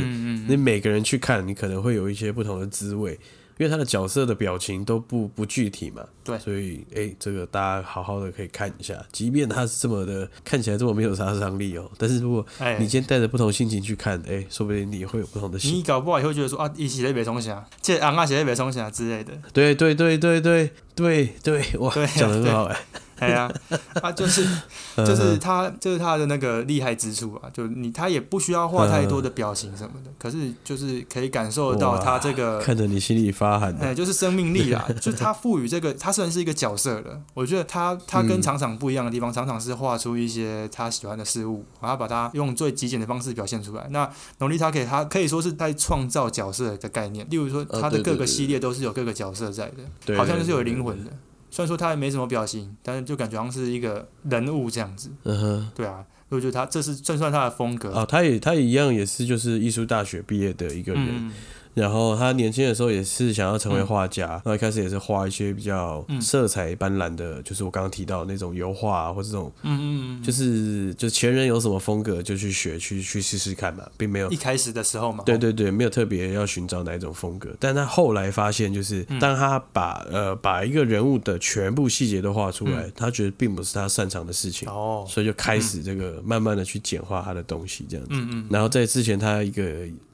[0.48, 3.20] 你每个人去看，你可能会有一些不同的滋味，
[3.60, 6.02] 因为他的角色的表情都不不具体嘛。
[6.24, 19.34] 对所以诶，这个大家好好的可以看一下，即便他是这么的看起来这么没有杀伤力哦，但是如果哎，你今天带着不同心情去看，诶，说不定你会有不同的心你搞不好也会觉得说啊，一起在北冲峡，这昂啊，写在北冲峡之类的。
[19.52, 22.80] 对对对对对对对，哇对啊，讲的很好哎，
[23.20, 23.52] 哎呀，
[24.02, 24.46] 他，就是
[24.96, 43.88] 嗯就是他，就、是他的那个厉害之处啊，就你他也不需要画太多的表情什么的，可是就是可以感受得到他这个，看着你心里发寒哎、就是生命力啦， 就是他赋予这个，他虽然是一个角色了，我觉得他他跟嗯厂长不一样的地方，厂长是画出一些他喜欢的事物，然后把它用最极简的方式表现出来。
[43.92, 49.72] 那农力他可以，他可以说是在创造角色的概念，例如说呃他的各个系列都是有各个角色在
[50.06, 50.80] 的，好像就是有灵。
[50.80, 51.12] 魂的。
[51.52, 55.10] 虽然说他也没什么表情，但是就感觉好像是一个人物这样子。
[55.24, 57.90] 对嗯哼，对啊，我觉得他这是算算他的风格。
[57.92, 61.32] 哦，他也他也一样，也是就是艺术大学毕业的一个人，嗯，
[61.80, 66.20] 然后他年轻的时候也是想要成为画家，那、一开始也是画一些比较嗯。
[66.22, 79.20] 色彩斑斓的，就是我刚刚提到的那种油画、啊、或这种，嗯嗯嗯，就是就前人有什么风格就去学去去试试看嘛，并没有一开始的时候嘛，对对对，没有特别要寻找哪一种风格，但他后来发现，就是嗯。
[79.20, 82.94] 当他把呃把一个人物的全部细节都画出来，嗯。
[82.96, 88.12] 他觉得并不是他擅长的事情，哦，所以就开始这个慢慢的去简化他的东西，这样子。
[88.14, 89.64] 嗯嗯，然后在之前他一个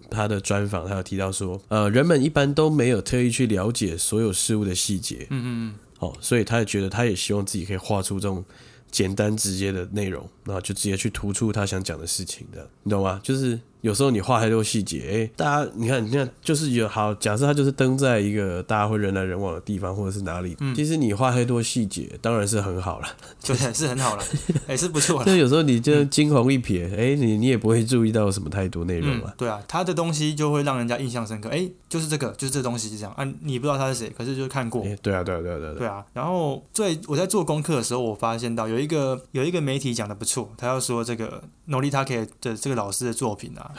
[0.09, 5.75] 他的专访，他有提到说，呃，人们一般都没有特意去了解所有事物的细节，嗯嗯嗯。
[5.99, 8.43] 哦，所以他也觉得他也希望自己可以画出这种
[8.91, 13.19] 简单直接的内容，然后就直接去突出他想讲的事情，这样你懂吗？
[13.23, 23.07] 就是有时候你画太多细节，哎，大家你看，你看，就是有好假设他就是登在一个大家会人来人往的地方，或者是哪里，其实你画太多细节，当然是很好了，
[23.45, 24.23] 对，是很好了，
[24.67, 25.23] 哎，是不错。
[25.25, 29.33] 就有时候你就惊鸿一瞥，哎，你你也不会注意到什么太多内容嘛。
[29.37, 34.81] 对啊，他的东西就会让人家印象深刻，哎，就是这个，就是这东西是这样啊，你不知道他是谁，可是就看过。
[35.03, 35.73] 对啊，对啊，对啊，对啊。
[35.77, 43.71] 对啊，然后最我在做功课的时候，我发现到有一个有一个媒体讲的不错，他要说这个 Noritake 的这个老师的作品啊。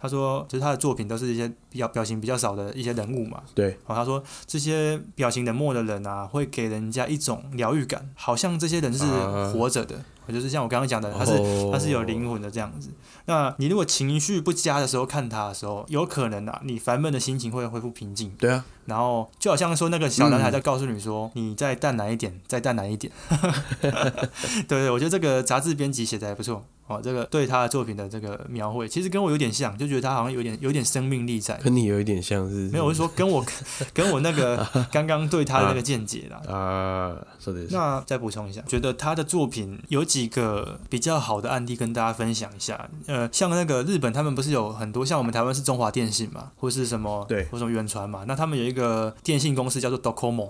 [0.00, 3.42] 他说，就是他的作品都是一些比较表情比较少的一些人物嘛。
[3.52, 3.66] 对。
[3.86, 9.04] 然后他说，这些表情冷漠的人啊，会给人家一种疗愈感，好像这些人是
[9.52, 11.32] 活着的，就是像我刚刚讲的，他是
[11.72, 12.90] 他是有灵魂的这样子。
[13.26, 18.30] 那你如果情绪不佳的时候看他的时候，有可能啊，你烦闷的心情会恢复平静。
[18.38, 18.64] 对啊。
[18.86, 23.12] 然后就好像说那个小男孩在告诉你说，你再淡然一点，再淡然一点。
[23.80, 23.92] 对
[24.66, 26.64] 对，我觉得这个杂志编辑写的还不错。
[26.86, 31.54] 哦，这个对他的作品的这个描绘，其实跟我有点像，就觉得他好像有点有点生命力在。
[31.58, 32.66] 跟你有一点像是？
[32.70, 33.44] 没有，我是说跟我
[33.92, 36.40] 跟我那个刚刚对他的那个见解啦。
[36.50, 37.74] 啊，说的是。
[37.74, 42.88] 那再补充一下，觉得他的作品有几个比较好的案例跟大家分享一下。
[43.06, 50.48] 呃，像那个日本，他们不是有很多像我们台湾是中华电信嘛，或是什么对，或什么远传嘛，那他们有一个电信公司叫做 Docomo，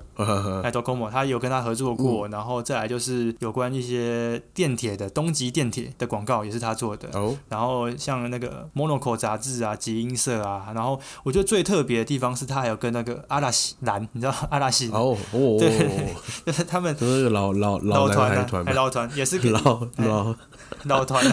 [0.62, 7.08] 哎，Docomo，他有跟他合作过，然后再来就是有关一些电铁的东极电铁的广告也是他做的。
[7.12, 16.14] 哦，然后像那个 Monaco 杂志啊，集英社啊，然后我觉得最特别的地方是他还有跟那个阿拉西蓝，你知道 阿拉西哦哦，对，
[16.46, 20.34] 就是他们都是老老老团团，老团也是老老
[20.84, 21.24] 老团。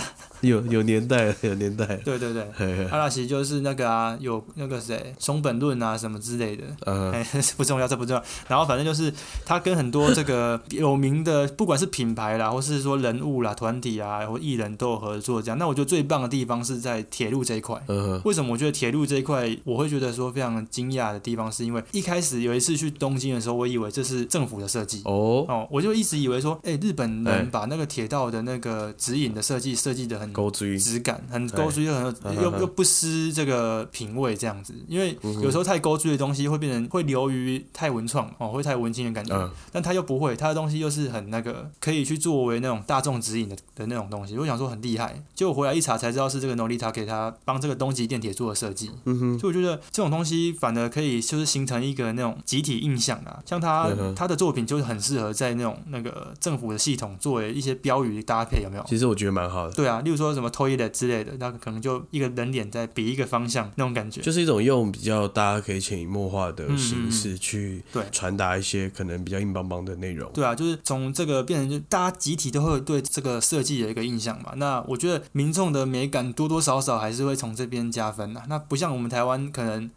[0.45, 1.85] 有有年代，有年代。
[1.97, 6.63] 对对对，阿拉西就是那个啊，有那个谁，松本论啊什么之类的。
[6.85, 7.13] 嗯，
[7.57, 8.23] 不重要，这不重要。
[8.47, 9.11] 然后反正就是
[9.45, 15.57] 他跟很多这个 有名的，不管是品牌啦，或是说人物啦、团体啊，或艺人都有合作这样。
[15.57, 17.81] 那我觉得最棒的地方是在铁路这一块。
[17.87, 18.21] 嗯。
[18.23, 25.01] 为什么我觉得铁路这一块我会觉得说非常惊讶的地方，是因为一开始有一次去东京的时候，我以为这是政府的设计。
[25.05, 25.45] 哦。
[25.47, 30.34] 哦，我就一直以为说，哎，日本人把那个铁道的那个指引的设计设计的很。
[30.35, 34.73] 勾追质感很勾追，又很有又又不失这个品味这样子。
[34.87, 39.49] 因为有时候太勾追的东西会变成会流于太文创哦，会太文青的感觉。
[39.71, 44.37] 但他又不会，他的东西又是很那个可以去作为那种大众指引的的那种东西。
[44.37, 48.91] 我想说很厉害，结果回来一查才知道是这个 Nolita 给他帮这个东极电铁做的设计。
[49.05, 53.39] 嗯哼，所以我觉得这种东西反而可以就是形成一个那种集体印象啊。
[53.45, 58.83] 像他他的作品就是很适合在那种那个政府的系统作为一些标语搭配，有没有？
[58.87, 59.73] 其实我觉得蛮好的。
[59.73, 60.51] 对啊，例如说什么。
[60.55, 70.31] 推的之类的，那可能就一个人脸在比一个方向那种感觉，就是一种用比较大家可以潜移默化的形式去对传达一些可能比较硬邦邦的内容。
[70.31, 74.53] 对啊，就是从这个变成就大家集体都会对这个设计有一个印象嘛。
[74.55, 78.43] 那我觉得民众的美感多多少少还是会从这边加分的。
[78.47, 79.91] 那不像我们台湾可能。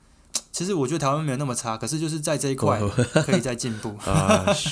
[0.58, 2.80] 其实我觉得台湾没有那么差，可是就是在这一块
[3.24, 3.94] 可以再进步。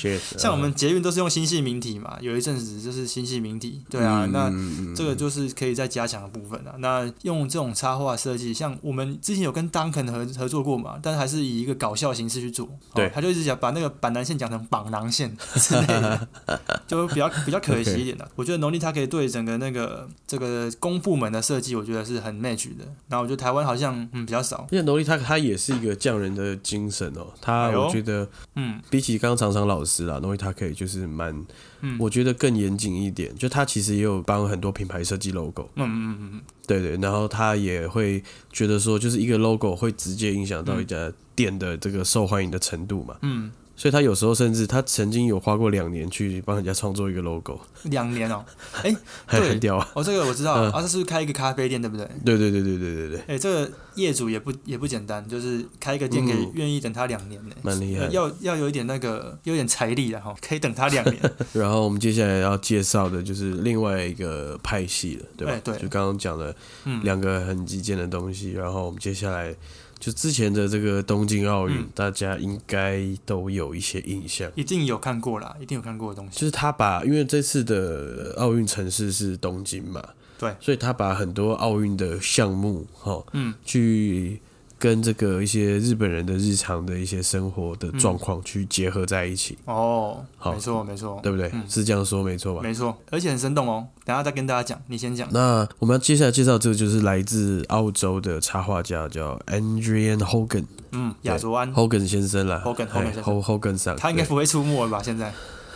[0.37, 4.53] 像我们捷运都是用新系名体嘛，有一阵子就是新系名体，对啊，那
[4.97, 6.75] 这个就是可以再加强的部分了。
[6.79, 12.69] 那用这种插画设计，像我们之前有跟 Duncan 合合作过嘛，但是还是以一个搞笑形式去做。
[12.93, 16.29] 对，他就一直讲把那个板南线讲成绑囊线 之类的，
[16.89, 18.29] 就比较比较可惜一点的。
[18.35, 22.85] 我觉得农历它可以对整个那个这个公部门的设计，我觉得是很 match 的。
[23.07, 25.76] 然后我觉得台湾好像嗯比较少，因为农历它它也是。
[25.77, 31.35] 一个匠人的精神哦，他我觉得，嗯，比起刚刚常常老师啊，因为他可以就是蛮，
[31.81, 33.35] 嗯，我觉得更严谨一点。
[33.37, 43.51] 就他其实也有帮很多品牌设计 logo，嗯嗯嗯嗯，对对，然后他也会觉得说，就是一个 logo 会直接影响到一家店的这个受欢迎的程度嘛，嗯。
[43.77, 48.43] 所以他有时候甚至他曾经有花过两年去帮人家创作一个 logo，两年哦，
[48.83, 49.89] 哎，很屌啊！
[49.95, 52.09] 哦，这个我知道，啊，他是开一个咖啡店，对不对？
[52.25, 53.21] 对对对对对对对。
[53.27, 58.07] 哎，这个业主也不也不简单，就是开一个店可以愿意等他两年呢，蛮厉害。
[58.07, 61.19] 要要有一点那个有点财力的哈，可以等他两年。
[61.53, 65.61] 然后我们接下来要介绍的就是另外一个派系了，对吧？
[65.63, 66.55] 对，就刚刚讲的
[67.03, 69.55] 两个很极简的东西，然后我们接下来。
[70.07, 76.39] 就之前的这个东京奥运，大家应该都有一些印象，一定有看过啦，一定有看过的东西。
[76.39, 80.01] 就是他把，因为这次的奥运城市是东京嘛，
[80.39, 84.41] 对，所以他把很多奥运的项目，哈，嗯，去。
[84.79, 91.51] 跟这个一些日本人的日常的一些生活的状况去结合在一起哦，好，没错没错，对不对？
[91.69, 92.61] 是这样说没错吧？
[92.63, 93.87] 没错，而且很生动哦。
[94.05, 95.29] 等下再跟大家讲，你先讲。
[95.33, 105.03] 那我们要接下来介绍这个就是来自澳洲的插画家，叫 Andrian Hogan，嗯，亚洲安 Hogan 先生啦，Hogan Hogan Hogan 上，他应该不会出没了吧？
[105.03, 105.33] 现在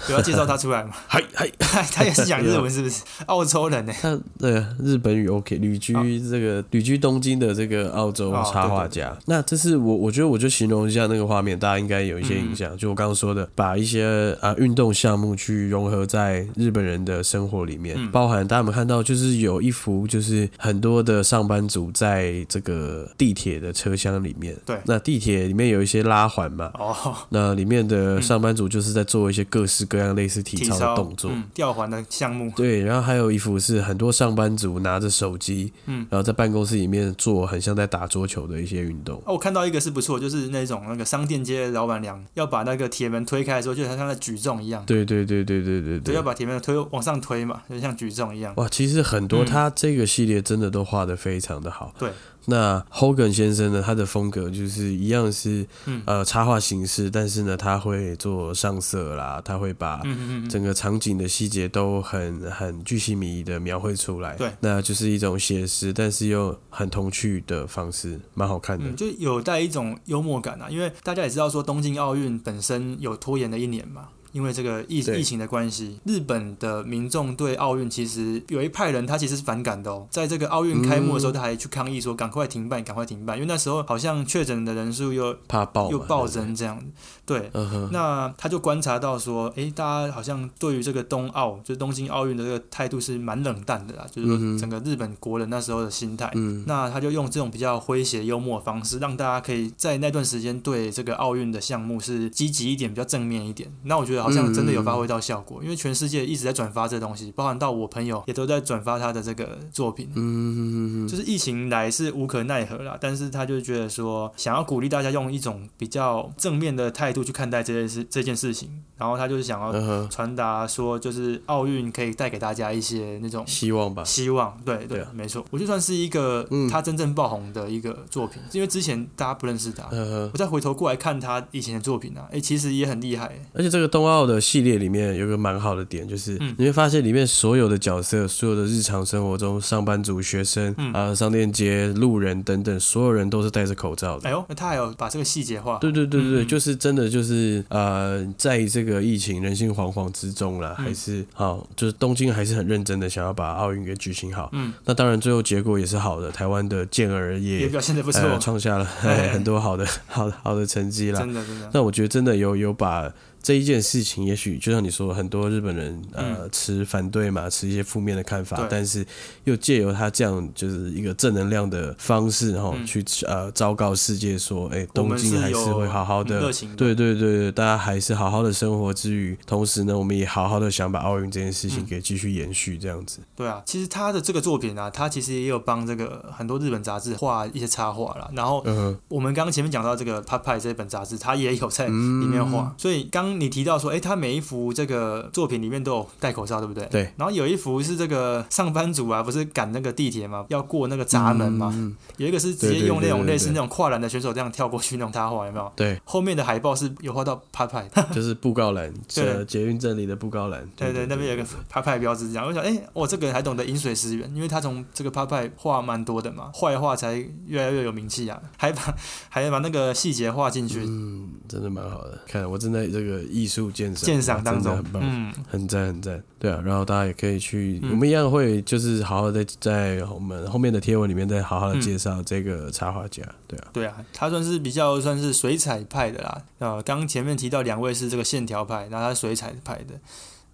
[0.08, 0.90] 有要介绍他出来吗？
[1.06, 1.50] 嗨嗨，
[1.92, 3.02] 他也是讲日文是不是？
[3.26, 3.92] 澳洲人呢？
[4.00, 5.92] 他对日本语 OK，旅居
[6.28, 9.16] 这个旅居东京的这个澳洲插画家。
[9.26, 12.76] 那这是我我觉得我就形容一下那个画面，大家应该有一些印象。
[12.76, 24.56] 就我刚刚说的，把一些啊运动项目去融合在日本人的生活里面，包含大家有没有看到，就是有一幅就是很多的上班族在这个地铁的车厢里面。
[24.64, 26.70] 对，那地铁里面有一些拉环嘛。
[26.74, 27.14] 哦。
[27.28, 32.52] 那里面的上班族就是在做一些各式各样类似体操的动作，吊环的项目。
[32.54, 39.16] 对，然后还有一幅是很多上班族拿着手机，嗯，然后在办公室里面做很像在打桌球的一些运动。
[39.26, 44.84] 哦，我看到一个是不错，就是那种那个商店街老板娘要把那个铁门推开的时候，就像像在举重一样。
[44.86, 48.54] 对对对对对对对，要把铁门推往上推嘛，就像举重一样。
[48.56, 51.92] 哇，其实很多他这个系列真的都画的非常的好。
[51.98, 52.10] 对。
[52.46, 53.82] 那 Hogan 先生呢？
[53.84, 55.66] 他的风格就是一样是
[56.06, 60.02] 呃插画形式，但是呢，他会做上色啦，他会把
[60.48, 64.34] 整个场景的细节都很很具细靡遗的描绘出来。
[64.36, 70.68] 对，那就是一种写实，但是又很童趣的方式，蛮好看的，就有带一种幽默感啊。
[70.70, 74.08] 因为大家也知道说，东京奥运本身有拖延的一年嘛。
[74.32, 80.06] 因为这个疫疫情的关系，日本的民众对奥运其实有一派人他其实是反感的哦。
[80.10, 86.82] 在这个奥运开幕的时候，他还去抗议说：“赶快停办，赶快停办！”因为那时候好像确诊的人数又怕爆又暴增这样
[87.30, 87.50] 对，
[87.90, 96.32] 那他就观察到说：“哎，大家好像对于这个冬奥，就是东京奥运的这个态度是蛮冷淡的啦。”就是说整个日本国人那时候的心态。
[96.66, 103.70] 那他就用这种比较诙谐幽默的方式，让大家可以在那段时间对这个奥运的项目是积极一点，比较正面一点。
[103.82, 104.20] 那我觉得。
[104.20, 110.10] 好像真的有发挥到效果，因为全世界一直在转发这东西，包含到我朋友也都在转发他的这个作品。
[110.14, 124.04] 嗯，就是疫情来是无可奈何啦，但是他就觉得说想要鼓励大家用一种比较正面的态度去看待这件事这件事情，然后他就是想要传达说，就是奥运可以带给大家一些那种希望吧。
[124.04, 129.88] 希望，对对，没错，我就算是一个他真正爆红的一个作品，因为之前大家不认识他，
[130.32, 144.28] 我再回头过来看他以前的作品啊，哎，其实也很厉害，而且这个冬奥的系列里面有个蛮好的点，就是你会发现里面所有的角色，所有的日常生活中，上班族、学生啊、商店街路人等等，所有人都是戴着口罩的。
[144.28, 145.78] 哎呦，那他还有把这个细节化。
[145.78, 154.48] 对对对对，就是真的就是呃，在这个疫情人心惶惶之中了，还是好，就是东京还是很认真的想要把奥运给举行好。
[154.52, 158.84] 嗯，那当然最后结果也是好的，台湾的健儿也表现的不错，创下了
[159.32, 161.18] 很多好的好的好的成绩啦。
[161.18, 161.68] 真的真的。
[161.74, 163.12] 那我觉得真的有有把。
[163.42, 169.04] 这一件事情，也许就像你说，很多日本人呃持反对嘛，持一些负面的看法，但是
[169.44, 183.20] 又借由他这样就是一个正能量的方式，然后去呃昭告世界说，哎，东京还是会好好的，对对对，大家还是好好的生活之余，同时呢，我们也好好的想把奥运这件事情给继续延续这样子。
[183.34, 188.30] 对啊，其实他的这个作品啊，他其实也有帮这个很多日本杂志画一些插画了。
[188.34, 188.62] 然后
[189.08, 193.29] 我们刚刚前面讲到这个《p a p a 这本杂志，他也有在里面画，所以刚。
[193.38, 196.86] 你提到说，哎，他每一幅这个作品里面都有戴口罩，对不对？
[196.86, 197.12] 对。
[197.16, 201.74] 然后有一幅是这个上班族啊，不是赶那个地铁嘛，要过那个闸门嘛。
[202.16, 205.72] 有一个是直接用那种类似那种跨栏的选手这样跳过去那种插画，有没有？
[205.76, 206.00] 对。
[206.04, 210.68] 后面的海报是有画到拍拍，就是布告栏，对，捷运这里的布告栏。
[210.76, 212.46] 对对，那边有个拍拍标志，这样。
[212.46, 217.14] 我想，哎，我这个人还懂得饮水思源，因为他从这个拍拍画蛮多的嘛，坏画才
[217.46, 218.94] 越来越有名气啊，还把
[219.28, 222.18] 还把那个细节画进去，嗯，真的蛮好的。
[222.26, 223.19] 看我正在这个。
[223.24, 224.76] 艺术鉴赏，鉴赏当中。
[224.76, 239.94] 很棒，嗯，很赞很赞，对啊，然后大家也可以去，我们一样会就是好好的在我们后面的贴文里面再好好的介绍这个插画家，对啊，对啊，他算是比较算是水彩派的啦，啊，刚前面提到两位是这个线条派，然后他水彩派的，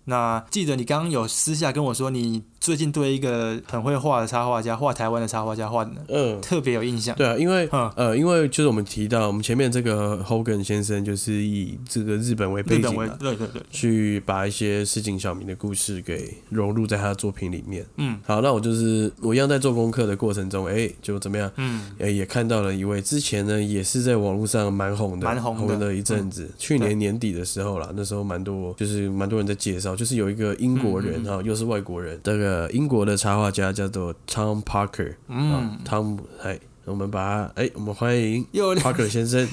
[0.06, 2.42] 那记得你刚刚有私下跟我说你。
[2.58, 7.14] 最近对一个很会画的插画家，画台湾的插画家画的，嗯，特别有印象。
[7.14, 17.86] 对啊，因为呃，因为就是我们提到，我们前面这个 Hogan 先生就是以这个日本为背景嘛，对对对，去把一些市井小民的故事给融入在他的作品里面。
[17.98, 21.48] 嗯，好，那我就是我一样在做功课的过程中，哎，就怎么样？
[21.58, 26.50] 嗯，哎，也看到了一位之前呢也是在网络上蛮红的，蛮红的一阵子。
[26.58, 32.46] 去年年底的时候啦，那时候蛮多，就是蛮多人在介绍，就是有一个英国人哈，又是外国人，这个。
[32.56, 39.48] 呃，英国的插画家叫做 Tom Parker，嗯，Tom，哎，我们把他，哎，我们欢迎 Parker 先生。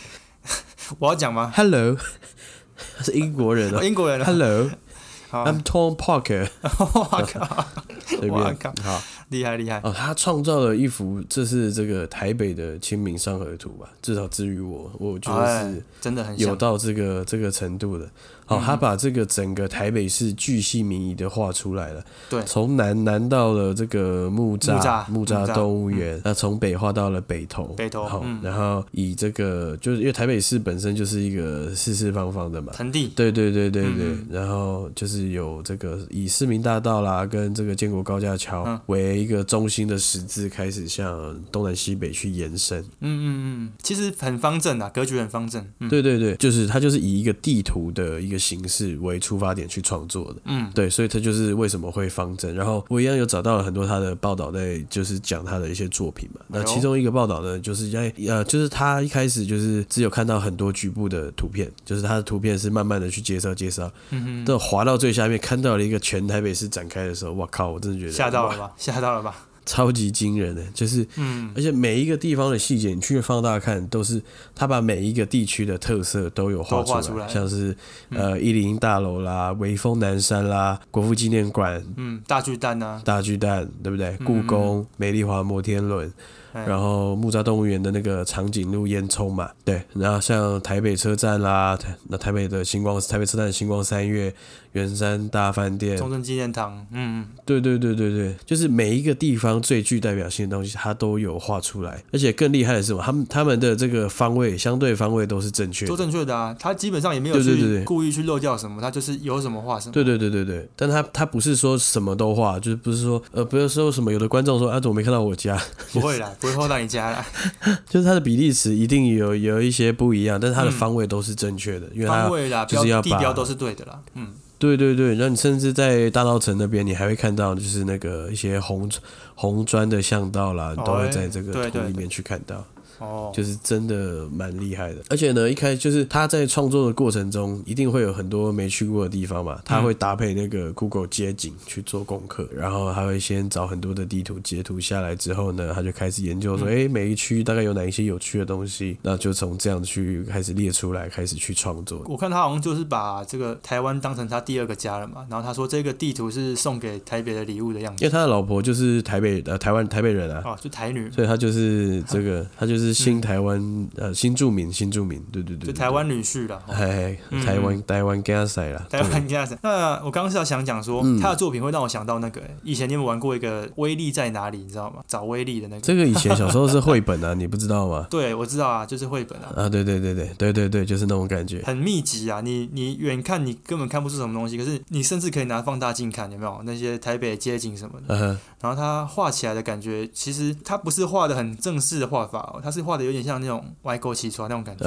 [1.00, 1.98] 我要讲吗？Hello，
[2.96, 4.24] 他是英国人哦，英国人。
[4.24, 6.48] Hello，I'm Tom Parker。
[6.62, 7.66] 我靠，
[8.06, 9.82] 随便，好，厉害厉害。
[9.84, 13.90] 哦，他创造了一幅，这是这个台北的清明上河图吧？
[14.04, 16.48] 至少至于我，我觉得哎是真的很像。
[16.48, 18.08] 有到这个这个程度的。
[18.48, 22.04] 哦，他把这个整个台北市巨细靡遗的画出来了。
[22.30, 22.44] 对。
[22.46, 38.80] 从南南到了这个木栅木栅动物园，那从北画到了北投，北投好嗯，然后以这个就是因为台北市本身就是一个四四方方的嘛，盆地，对对对对对，嗯然后就是有这个以市民大道啦跟这个建国高架桥嗯。
[38.88, 42.80] 为一个中心的十字，开始向东南西北去延伸。
[42.82, 45.66] 嗯嗯嗯，其实很方正啊，格局很方正。
[45.80, 50.42] 嗯，对对对，就是它就是以一个地图的一个形式为出发点去创作的。
[50.46, 52.54] 嗯，对，所以他就是为什么会方正。
[52.54, 56.42] 然后我一样有找到了很多他的报道，在就是讲他的一些作品嘛。
[56.48, 67.70] 那其中一个报道呢，就是在呃，就是他一开始就是只有看到很多局部的图片，就是他的图片是慢慢的去介绍介绍，嗯哼，等滑到最下面看到了一个全台北市展开的时候，哇靠！
[67.70, 68.72] 我真的觉得吓到了吧？
[68.78, 69.36] 吓到了吧？
[69.66, 74.22] 超级惊人的，就是嗯，而且每一个地方的细节，你去放大看，都是
[74.54, 77.28] 他把每一个地区的特色都有画出来。
[77.28, 77.76] 像是
[78.10, 78.20] 嗯。
[78.20, 84.18] 呃一零大楼啦、威风南山啦、国父纪念馆、嗯，大巨蛋啊，大巨蛋，对不对？
[84.20, 86.12] 嗯故宫、美丽华摩天轮，
[86.52, 86.66] 哎。
[86.66, 94.34] 然后木栅动物园的那个长颈鹿烟囱嘛，对，然后像台北车站啦，台那台北的星光台北车站的星光三月、
[94.74, 103.02] 圆山大饭店，中正纪念堂，嗯，对对对对对，就是每一个地方最具代表性的东西，它都有画出来，而且更厉害的是什么？
[103.04, 106.04] 他们他们的这个方位相对方位都是正确都的。
[106.04, 109.94] 正确的啊，他基本上也没有去故意去漏掉什么，他就是有什么画什么。
[109.94, 115.56] 对对对对对，但他他不是说什么都画，就是不是说呃，不是说什么有的观众说啊，怎么没看到我家？
[115.94, 117.26] 不会啦， 不会画到你家啦。
[117.88, 124.00] 就是它的比例尺一定有有一些不一样，但是它的方位都是正确的，因为它方位啦，就是要地标都是对的啦。
[124.16, 124.34] 嗯，
[124.64, 128.90] 对对对，然后你甚至在大稻城那边，你还会看到就是那个一些红
[129.36, 132.66] 红砖的巷道啦，你都会在这个图里面去看到。
[133.04, 135.02] 哦，就是真的蛮厉害的。
[135.10, 152.02] 而且呢，一开始就是他在创作的过程中，一定会有很多没去过的地方嘛，他会搭配那个 Google 街景去做功课，然后他会先找很多的地图截图下来之后呢，他就开始研究说，哎，每一区大概有哪一些有趣的东西，那就从这样去开始列出来，开始去创作。
[152.08, 155.26] 我看他好像就是把这个台湾当成他第二个家了嘛。
[155.30, 158.04] 然后他说这个地图是送给台北的礼物的样子。
[158.04, 166.60] 因为他的老婆就是台北呃台湾台北人啊，哦，就台女，所以他就是这个， 他就是新台湾呃新住民新住民，对对对，对就台湾女婿啦。
[166.68, 169.58] 哦哎，嗯台湾台湾 gas 啦，台湾这样子。
[169.64, 174.60] 那我刚刚是要想讲说，嗯他的作品会让我想到那个、欸以前你有没有玩过一个威力在哪里？
[174.60, 175.02] 你知道吗？
[175.08, 175.82] 找威力的那个。
[175.82, 178.08] 这个以前小时候是绘本啊， 你不知道吗？
[178.10, 181.62] 对，我知道啊，就是绘本啊，啊，对对对对对对对，就是那种感觉。
[181.66, 182.42] 很密集啊。
[182.42, 188.16] 你你远看你根本看不出什么东西，可是你甚至可以拿放大镜看，有没有那些台北街景什么的？
[188.16, 194.84] 嗯，然后他画起来的感觉，其实他不是画的很正式的画法哦，他是画的有点像那种歪勾起床那种感觉。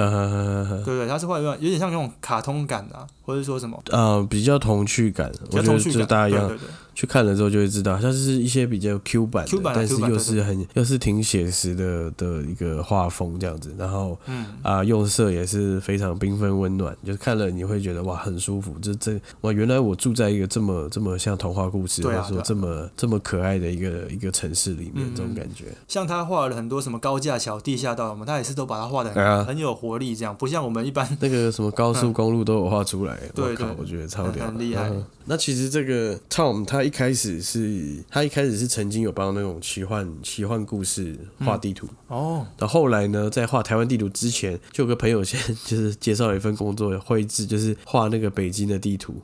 [0.84, 6.08] 对对，他是画的有点像那种卡通感啊，或者说什么呃，比较童趣感，我觉得这比较童趣感。
[6.08, 25.66] 大家一样对对对，去看了之后就会知道，它是一些比较 Q 版的 Q 版的但是又是很又是挺写实的的一个画风这样子，然后嗯，啊用色也是非常缤纷温暖，就是看了你会觉得哇很舒服，这这哇原来我住在一个这么这么像童话故事，或者说这么这么可爱的一个一个城市里面嗯这种感觉。
[25.86, 29.44] 像他画了很多什么高架桥、地下道嘛，他也是都把它画的很,、啊。
[29.44, 31.06] 很有活力，这样不像我们一般。
[31.20, 34.88] 那个什么高速公路都有画出来，嗯 对对，我靠我觉得超屌，很很厉害。
[34.88, 49.20] 嗯那其实这个 Tom 他一开始是，他一开始是曾经有帮那种奇幻奇幻故事画地图，哦，到后来呢，在画台湾地图之前，就有个朋友先 就是介绍了一份工作，绘制就是画那个北京的地图，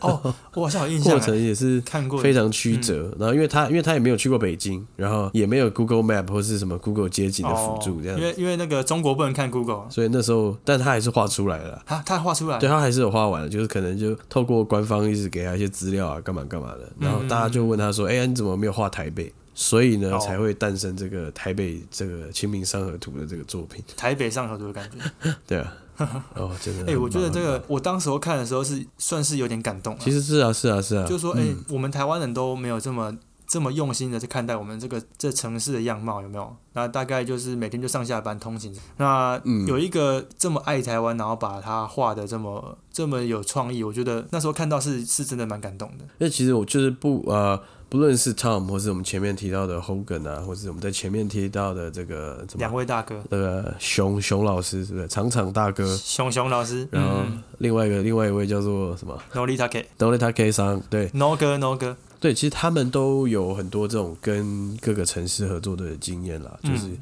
[0.00, 3.14] 哦，我好像有印象过欸，程也是看过非常曲折。
[3.18, 11.82] 然后因为他因为他也没有去过北京，然后也没有 Google Map 或是什么 Google 街景的辅助这样哦，因为因为那个中国不能看 Google，所以那时候，但他还是画出来了啦。
[11.86, 23.82] 他他画出来，对他还是有画完的，就是可能就透过官方一直给他一些资料啊，干嘛干嘛的，然后大家就问他说：“哎、呀，你怎么没有画台北？”所以呢，哦才会诞生这个台北这个《清明上河图》的这个作品。
[23.96, 25.34] 台北上河图的感觉。
[25.48, 25.72] 对啊，
[26.34, 26.92] 哦，真的。
[26.92, 33.16] 哎、我觉得这个，我当时候看的时候是算是有点感动、啊，其实是啊，是啊，是啊，就是说，哎、嗯我们台湾人都没有这么
[33.46, 36.56] 这么用心的去看待我们这个这城市的样貌，有没有？
[36.72, 46.04] 那大概就是每天就上下班通勤，那嗯有一个这么爱台湾，然后把它画的这么这么有创意，我觉得那时候看到是是真的蛮感动的。
[46.18, 47.58] 因为其实我就是不呃，
[47.88, 55.96] 不论是 Tom 或是我们前面提到的 Hogan 啊，或是我们在前面提到的这个什两位大哥，那个熊熊老师，是不是场场大哥？
[55.96, 57.42] 熊熊老师，然后嗯。
[57.58, 59.86] 另外一个另外一位叫做什么，No Lita K。
[59.96, 61.10] d o n i t a K 桑，对。
[61.14, 66.98] No 哥，No 哥，对，其实他们都有很多这种跟各个城市合作的经验啦，就是、嗯。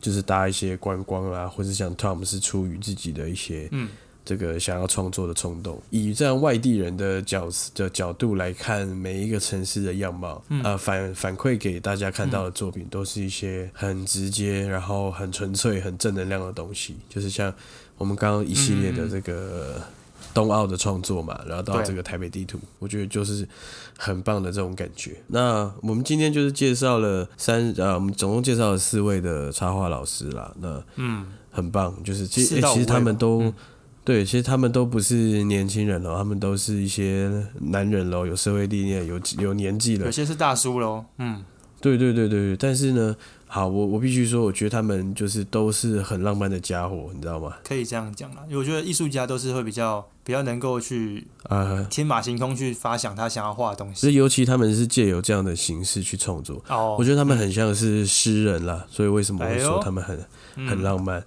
[0.00, 3.88] 就是搭一些观光啦，或是像 Tom 是出于自己的一些嗯
[4.28, 17.50] 这个想要创作的冲动，以这样外地人的角的角度来看每一个城市的样貌，嗯呃，反反馈给大家看到的作品都是一些很直接，然后很纯粹、很正能量的东西，就是像
[17.96, 19.80] 我们刚刚一系列的这个
[20.34, 23.48] 冬奥的创作嘛，然后到这个台北地图，我觉得就是
[23.96, 25.16] 很棒的这种感觉。
[25.28, 33.54] 那我们今天就是介绍了三呃，我们总共介绍了四位的插画老师啦，那嗯，很棒，就是其实、其实他们都、嗯
[34.08, 37.30] 对，其实他们都不是年轻人了，他们都是一些
[37.60, 40.10] 男人喽，有社会历练，有有年纪了有。
[40.10, 41.44] 些是大叔喽，嗯，
[41.78, 43.14] 对对对对对，但是呢，
[43.46, 47.52] 好，我我必须说，我觉得他们就是都是很浪漫的家伙，你知道吗？
[47.62, 48.42] 可以这样讲啦。
[48.48, 54.14] 因为我觉得艺术家都是会比较比较能够去啊、天马行空去发想他想要画的东是西。
[54.16, 60.18] 尤其他们是借由这样的形式去创作，哦，我觉得他们很像是诗人啦，所以为什么会哎呦说他们很
[60.56, 61.22] 嗯很浪漫？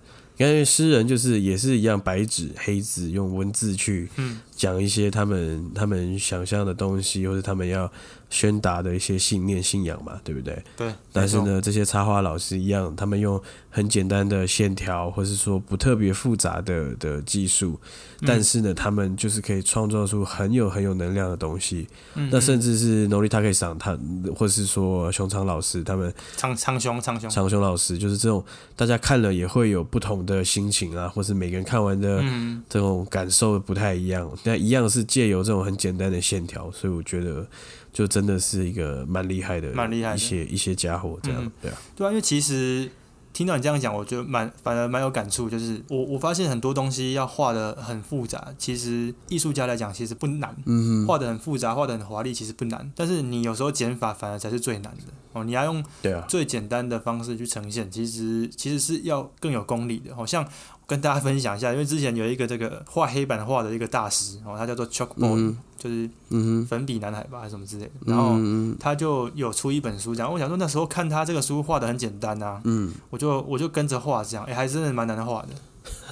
[0.49, 4.39] 因为诗人就是也是一样，白纸黑字用文字去嗯。
[4.55, 7.91] 讲一些他们他们想象的东西，或者他们要
[8.31, 10.63] 宣达的一些信念、信仰嘛，对不对？
[10.75, 17.79] 对，但是呢，这些插画老师一样，他们用很简单的线条，或是说不特别复杂的的技术，
[18.21, 21.87] 嗯但是呢，他们就是可以创造出很有很有能量的东西。
[22.15, 23.97] 嗯那甚至至是 Nori t a k 赏他，
[24.35, 28.41] 或是说熊昌老师他们苍苍熊苍熊苍熊老师，就是这种
[28.75, 34.31] 大家看了也会有不同的心情啊，或是每个人看完的嗯，这种感受不太一样。
[34.43, 37.45] 但一样是借由这种很简单的线条，所以我觉得
[37.93, 42.89] 就真的是一个蛮厉害的，蛮厉害的一些一些家伙这样，嗯对啊，对啊，因为其实
[43.33, 45.49] 听到你这样讲，我觉得蛮反而蛮有感触。
[45.49, 52.91] 就是我我发现很多东西要画的很复杂，其实艺术家来讲其实不难，嗯，画的很复杂，画的很华丽，其实不难。
[52.95, 55.43] 但是你有时候减法反而才是最难的哦。
[55.43, 60.13] 你要用对啊，最简单的方式去呈现，其实其实是要更有功力的。
[60.13, 60.45] 好、像
[60.91, 67.91] 跟大家分享一下，因为之前有一个这个画黑板画的一个大师哦，他叫做 Chalkboard，、嗯就是嗯粉笔男孩吧，还是什么之类的。
[68.07, 75.47] 然后嗯他就有出一本书，这样我想说那时候看他这个书画的很简单啊、嗯，我就我就跟着画这样，哎、还真的蛮难画的。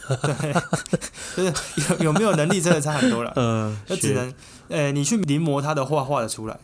[0.23, 0.53] 对，
[1.35, 1.53] 就是
[1.99, 3.31] 有有没有能力真的差很多了。
[3.35, 4.33] 呃，就只能，
[4.69, 6.57] 呃，你去临摹他的画画的出来，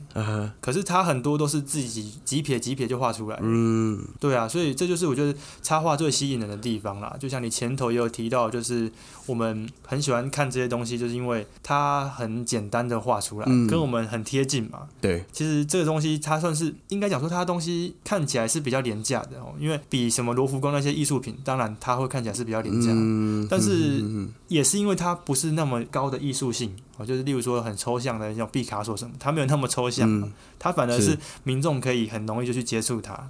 [0.61, 3.39] 可是他很多都是自己几撇几撇就画出来。
[3.41, 7.15] 嗯，对啊，所以这就是我觉得插画最吸引人的地方啦。
[7.19, 8.91] 就像你前头也有提到，就是
[9.25, 13.67] 我们很喜欢看这些东西，就是因为它很简单的画出来，嗯。
[13.67, 14.83] 跟我们很贴近嘛。
[15.01, 24.29] 对，其实这个东西它算是应该讲说，它的东西看起来是比较廉价的哦，因为比什么罗浮宫那些艺术品，当然它会看起来是比较廉价，嗯，但是嗯。
[24.47, 33.29] 也是因为它不是那么高的艺术性哦，就是例如说很抽象的像毕卡索什么，他没有那么抽象他，反而是是民众可以很容易就去接触它。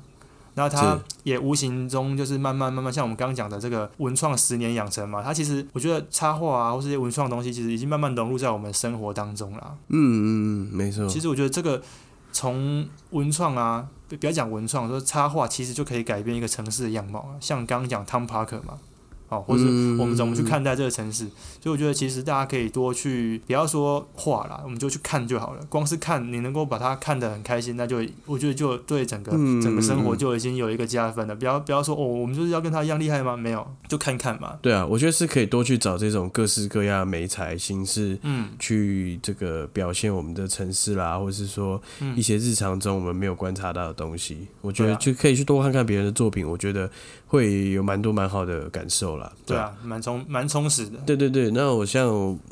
[0.53, 9.77] 然后它是也无形中就是慢慢慢慢，像我们刚刚讲的这个文创十年养成嘛，他其实我觉得插画啊，或是这些文创的东西，其实已经慢慢融入在我们生活当中了。
[9.89, 10.25] 嗯嗯
[10.71, 11.81] 嗯，没错，其实我觉得这个
[12.31, 17.35] 从文创啊，不不要讲文创，说插画其实就可以改变一个城市的样貌啊。
[17.41, 18.77] 像刚刚讲 Tom Parker 嘛，
[19.29, 21.25] 哦，或者嗯我们怎么去看待这个城市，
[21.61, 25.61] 所以我觉得其实大家可以多去，不要说话啦，我们就去看就好了。
[25.69, 31.35] 光是看，你能够把它看得很开心，那就我觉得就对整个、嗯整个生活就已经有一个加分了。
[31.35, 33.35] 不要不要说哦，我们就是要跟他一样厉害吗？
[33.35, 34.57] 没有，就看看嘛。
[34.61, 38.17] 对啊，我觉得是可以多去找这种各式各样的美材形式。
[38.21, 46.89] 嗯去这个表现我们的城市啦，或者是说嗯一些日常中我们没有观察到的东西，我觉得就可以去多看看别人的作品，我觉得
[47.27, 49.31] 会有蛮多蛮好的感受啦。
[49.45, 50.97] 对啊，蛮充蛮充实的。
[51.05, 52.07] 对对对，那我像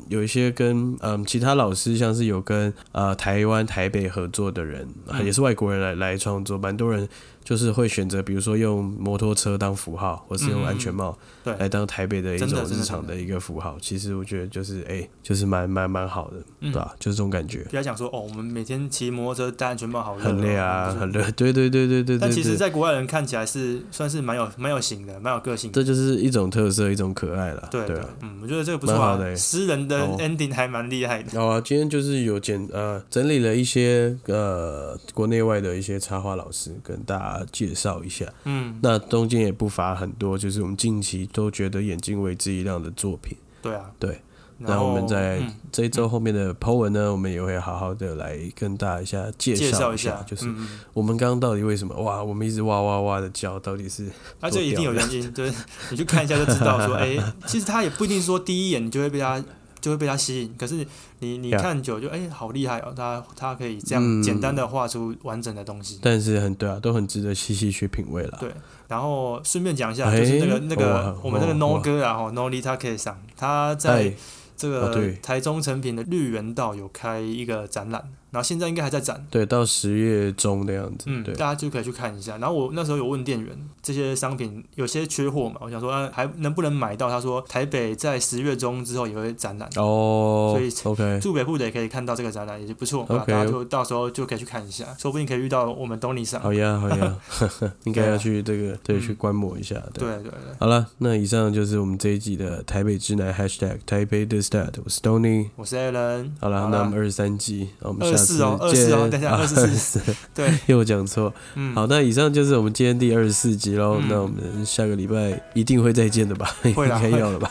[0.08, 7.08] 有一些跟嗯其他老师，像是有跟呃台湾台北合作的人，嗯也是外国人来来创作，蛮多人
[7.44, 13.76] 就是会选择，比如说用摩托车当符号，或是用安全帽对来当台北的一种日常的一个符号。
[13.80, 17.64] 其实我觉得就是哎、就是蛮蛮蛮好的，嗯对吧、就是这种感觉。
[17.70, 21.22] 不要讲说哦，我们每天骑摩托车戴安全帽好热哦很累啊，很累。
[21.32, 25.74] 对对对对对但其实，在国外人看起来是算是蛮有蛮有型的，蛮有个性的。
[25.74, 27.68] 这就是一种特色，一种可爱了。
[27.70, 28.08] 对对啊。
[28.22, 29.24] 嗯，我觉得这个不错好的。
[29.26, 31.38] 欸诗人的哦 ending 还蛮厉害的。
[31.38, 38.26] 好啊，今天就是有简呃整理了一些呃国内外的一些插画老师，跟大家介绍一下。
[38.44, 43.36] 嗯，那中间也不乏很多，就是我们近期都觉得眼睛为之一亮的作品。
[43.62, 43.90] 对啊。
[43.98, 44.20] 对。
[44.56, 50.48] 那我们在嗯这一周后面的 Po 文呢，我们也会好好的来跟大家一下介介绍一绍下，下，就是
[50.92, 54.08] 我们刚刚到底为什么哇，我们一直哇哇哇的叫，到底是
[54.40, 55.52] 那这一定有原因，就是
[55.90, 59.42] 你去看一下就知道说，哎，其实他也不一定说第一眼你就会被他
[59.84, 60.54] 就会被他吸引。
[60.58, 60.76] 可是
[61.18, 65.98] 你你看久就哎、好厉害哦，他他可以这样嗯简单的画出完整的东西。
[66.00, 68.38] 但是很对啊，都很值得细细去品味了。
[68.40, 68.50] 对
[68.88, 74.14] 然后顺便讲一下，哎就是那个那个我们那个哇 No 哥啊，吼 No Lita K 上，他在哎，
[74.56, 78.02] 这个台中成品的绿园道有开一个展览，
[78.34, 79.24] 然后现在应该还在展。
[79.30, 82.36] 对，到十月中的样子，嗯，对大，家就可以去看一下。
[82.38, 87.08] 然后我那时候有问店员，这些商品有些缺货嘛，我想说、啊、还能不能买到？
[87.08, 93.06] 他说台北在十月中之后也会展览，哦所以，OK，住北部的也可以看到这个展览，也是不错。
[93.08, 96.40] 大家就到时候就可以去看一下，说不定可以遇到我们东尼上。
[96.40, 97.16] 好呀，好呀，
[97.84, 100.04] 应该要去这个对嗯去观摩一下，对。
[100.04, 105.50] 对对对，好了，那以上就是我们这一集的台北之南 #hashtag 台北的 stat，我是 Tony。
[105.56, 106.30] 我是 Alan。
[106.40, 110.00] 好了，那我们二十三集，我们下次24哦二十四哦等一下啊24 24
[110.34, 111.32] 对， 又讲错。
[111.54, 113.98] 嗯，好，那以上就是我们今天第二十四集喽。
[114.00, 116.54] 嗯那我们下个礼拜一定会再见的吧？
[116.74, 117.48] 会啦 应该要了吧？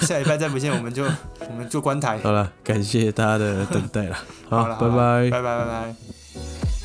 [0.00, 1.04] 下礼拜再不见，我们就
[1.48, 2.18] 我们就关台。
[2.22, 4.16] 好了，感谢大家的等待了。
[4.48, 5.30] 好，拜拜。
[5.30, 6.75] 拜拜拜拜。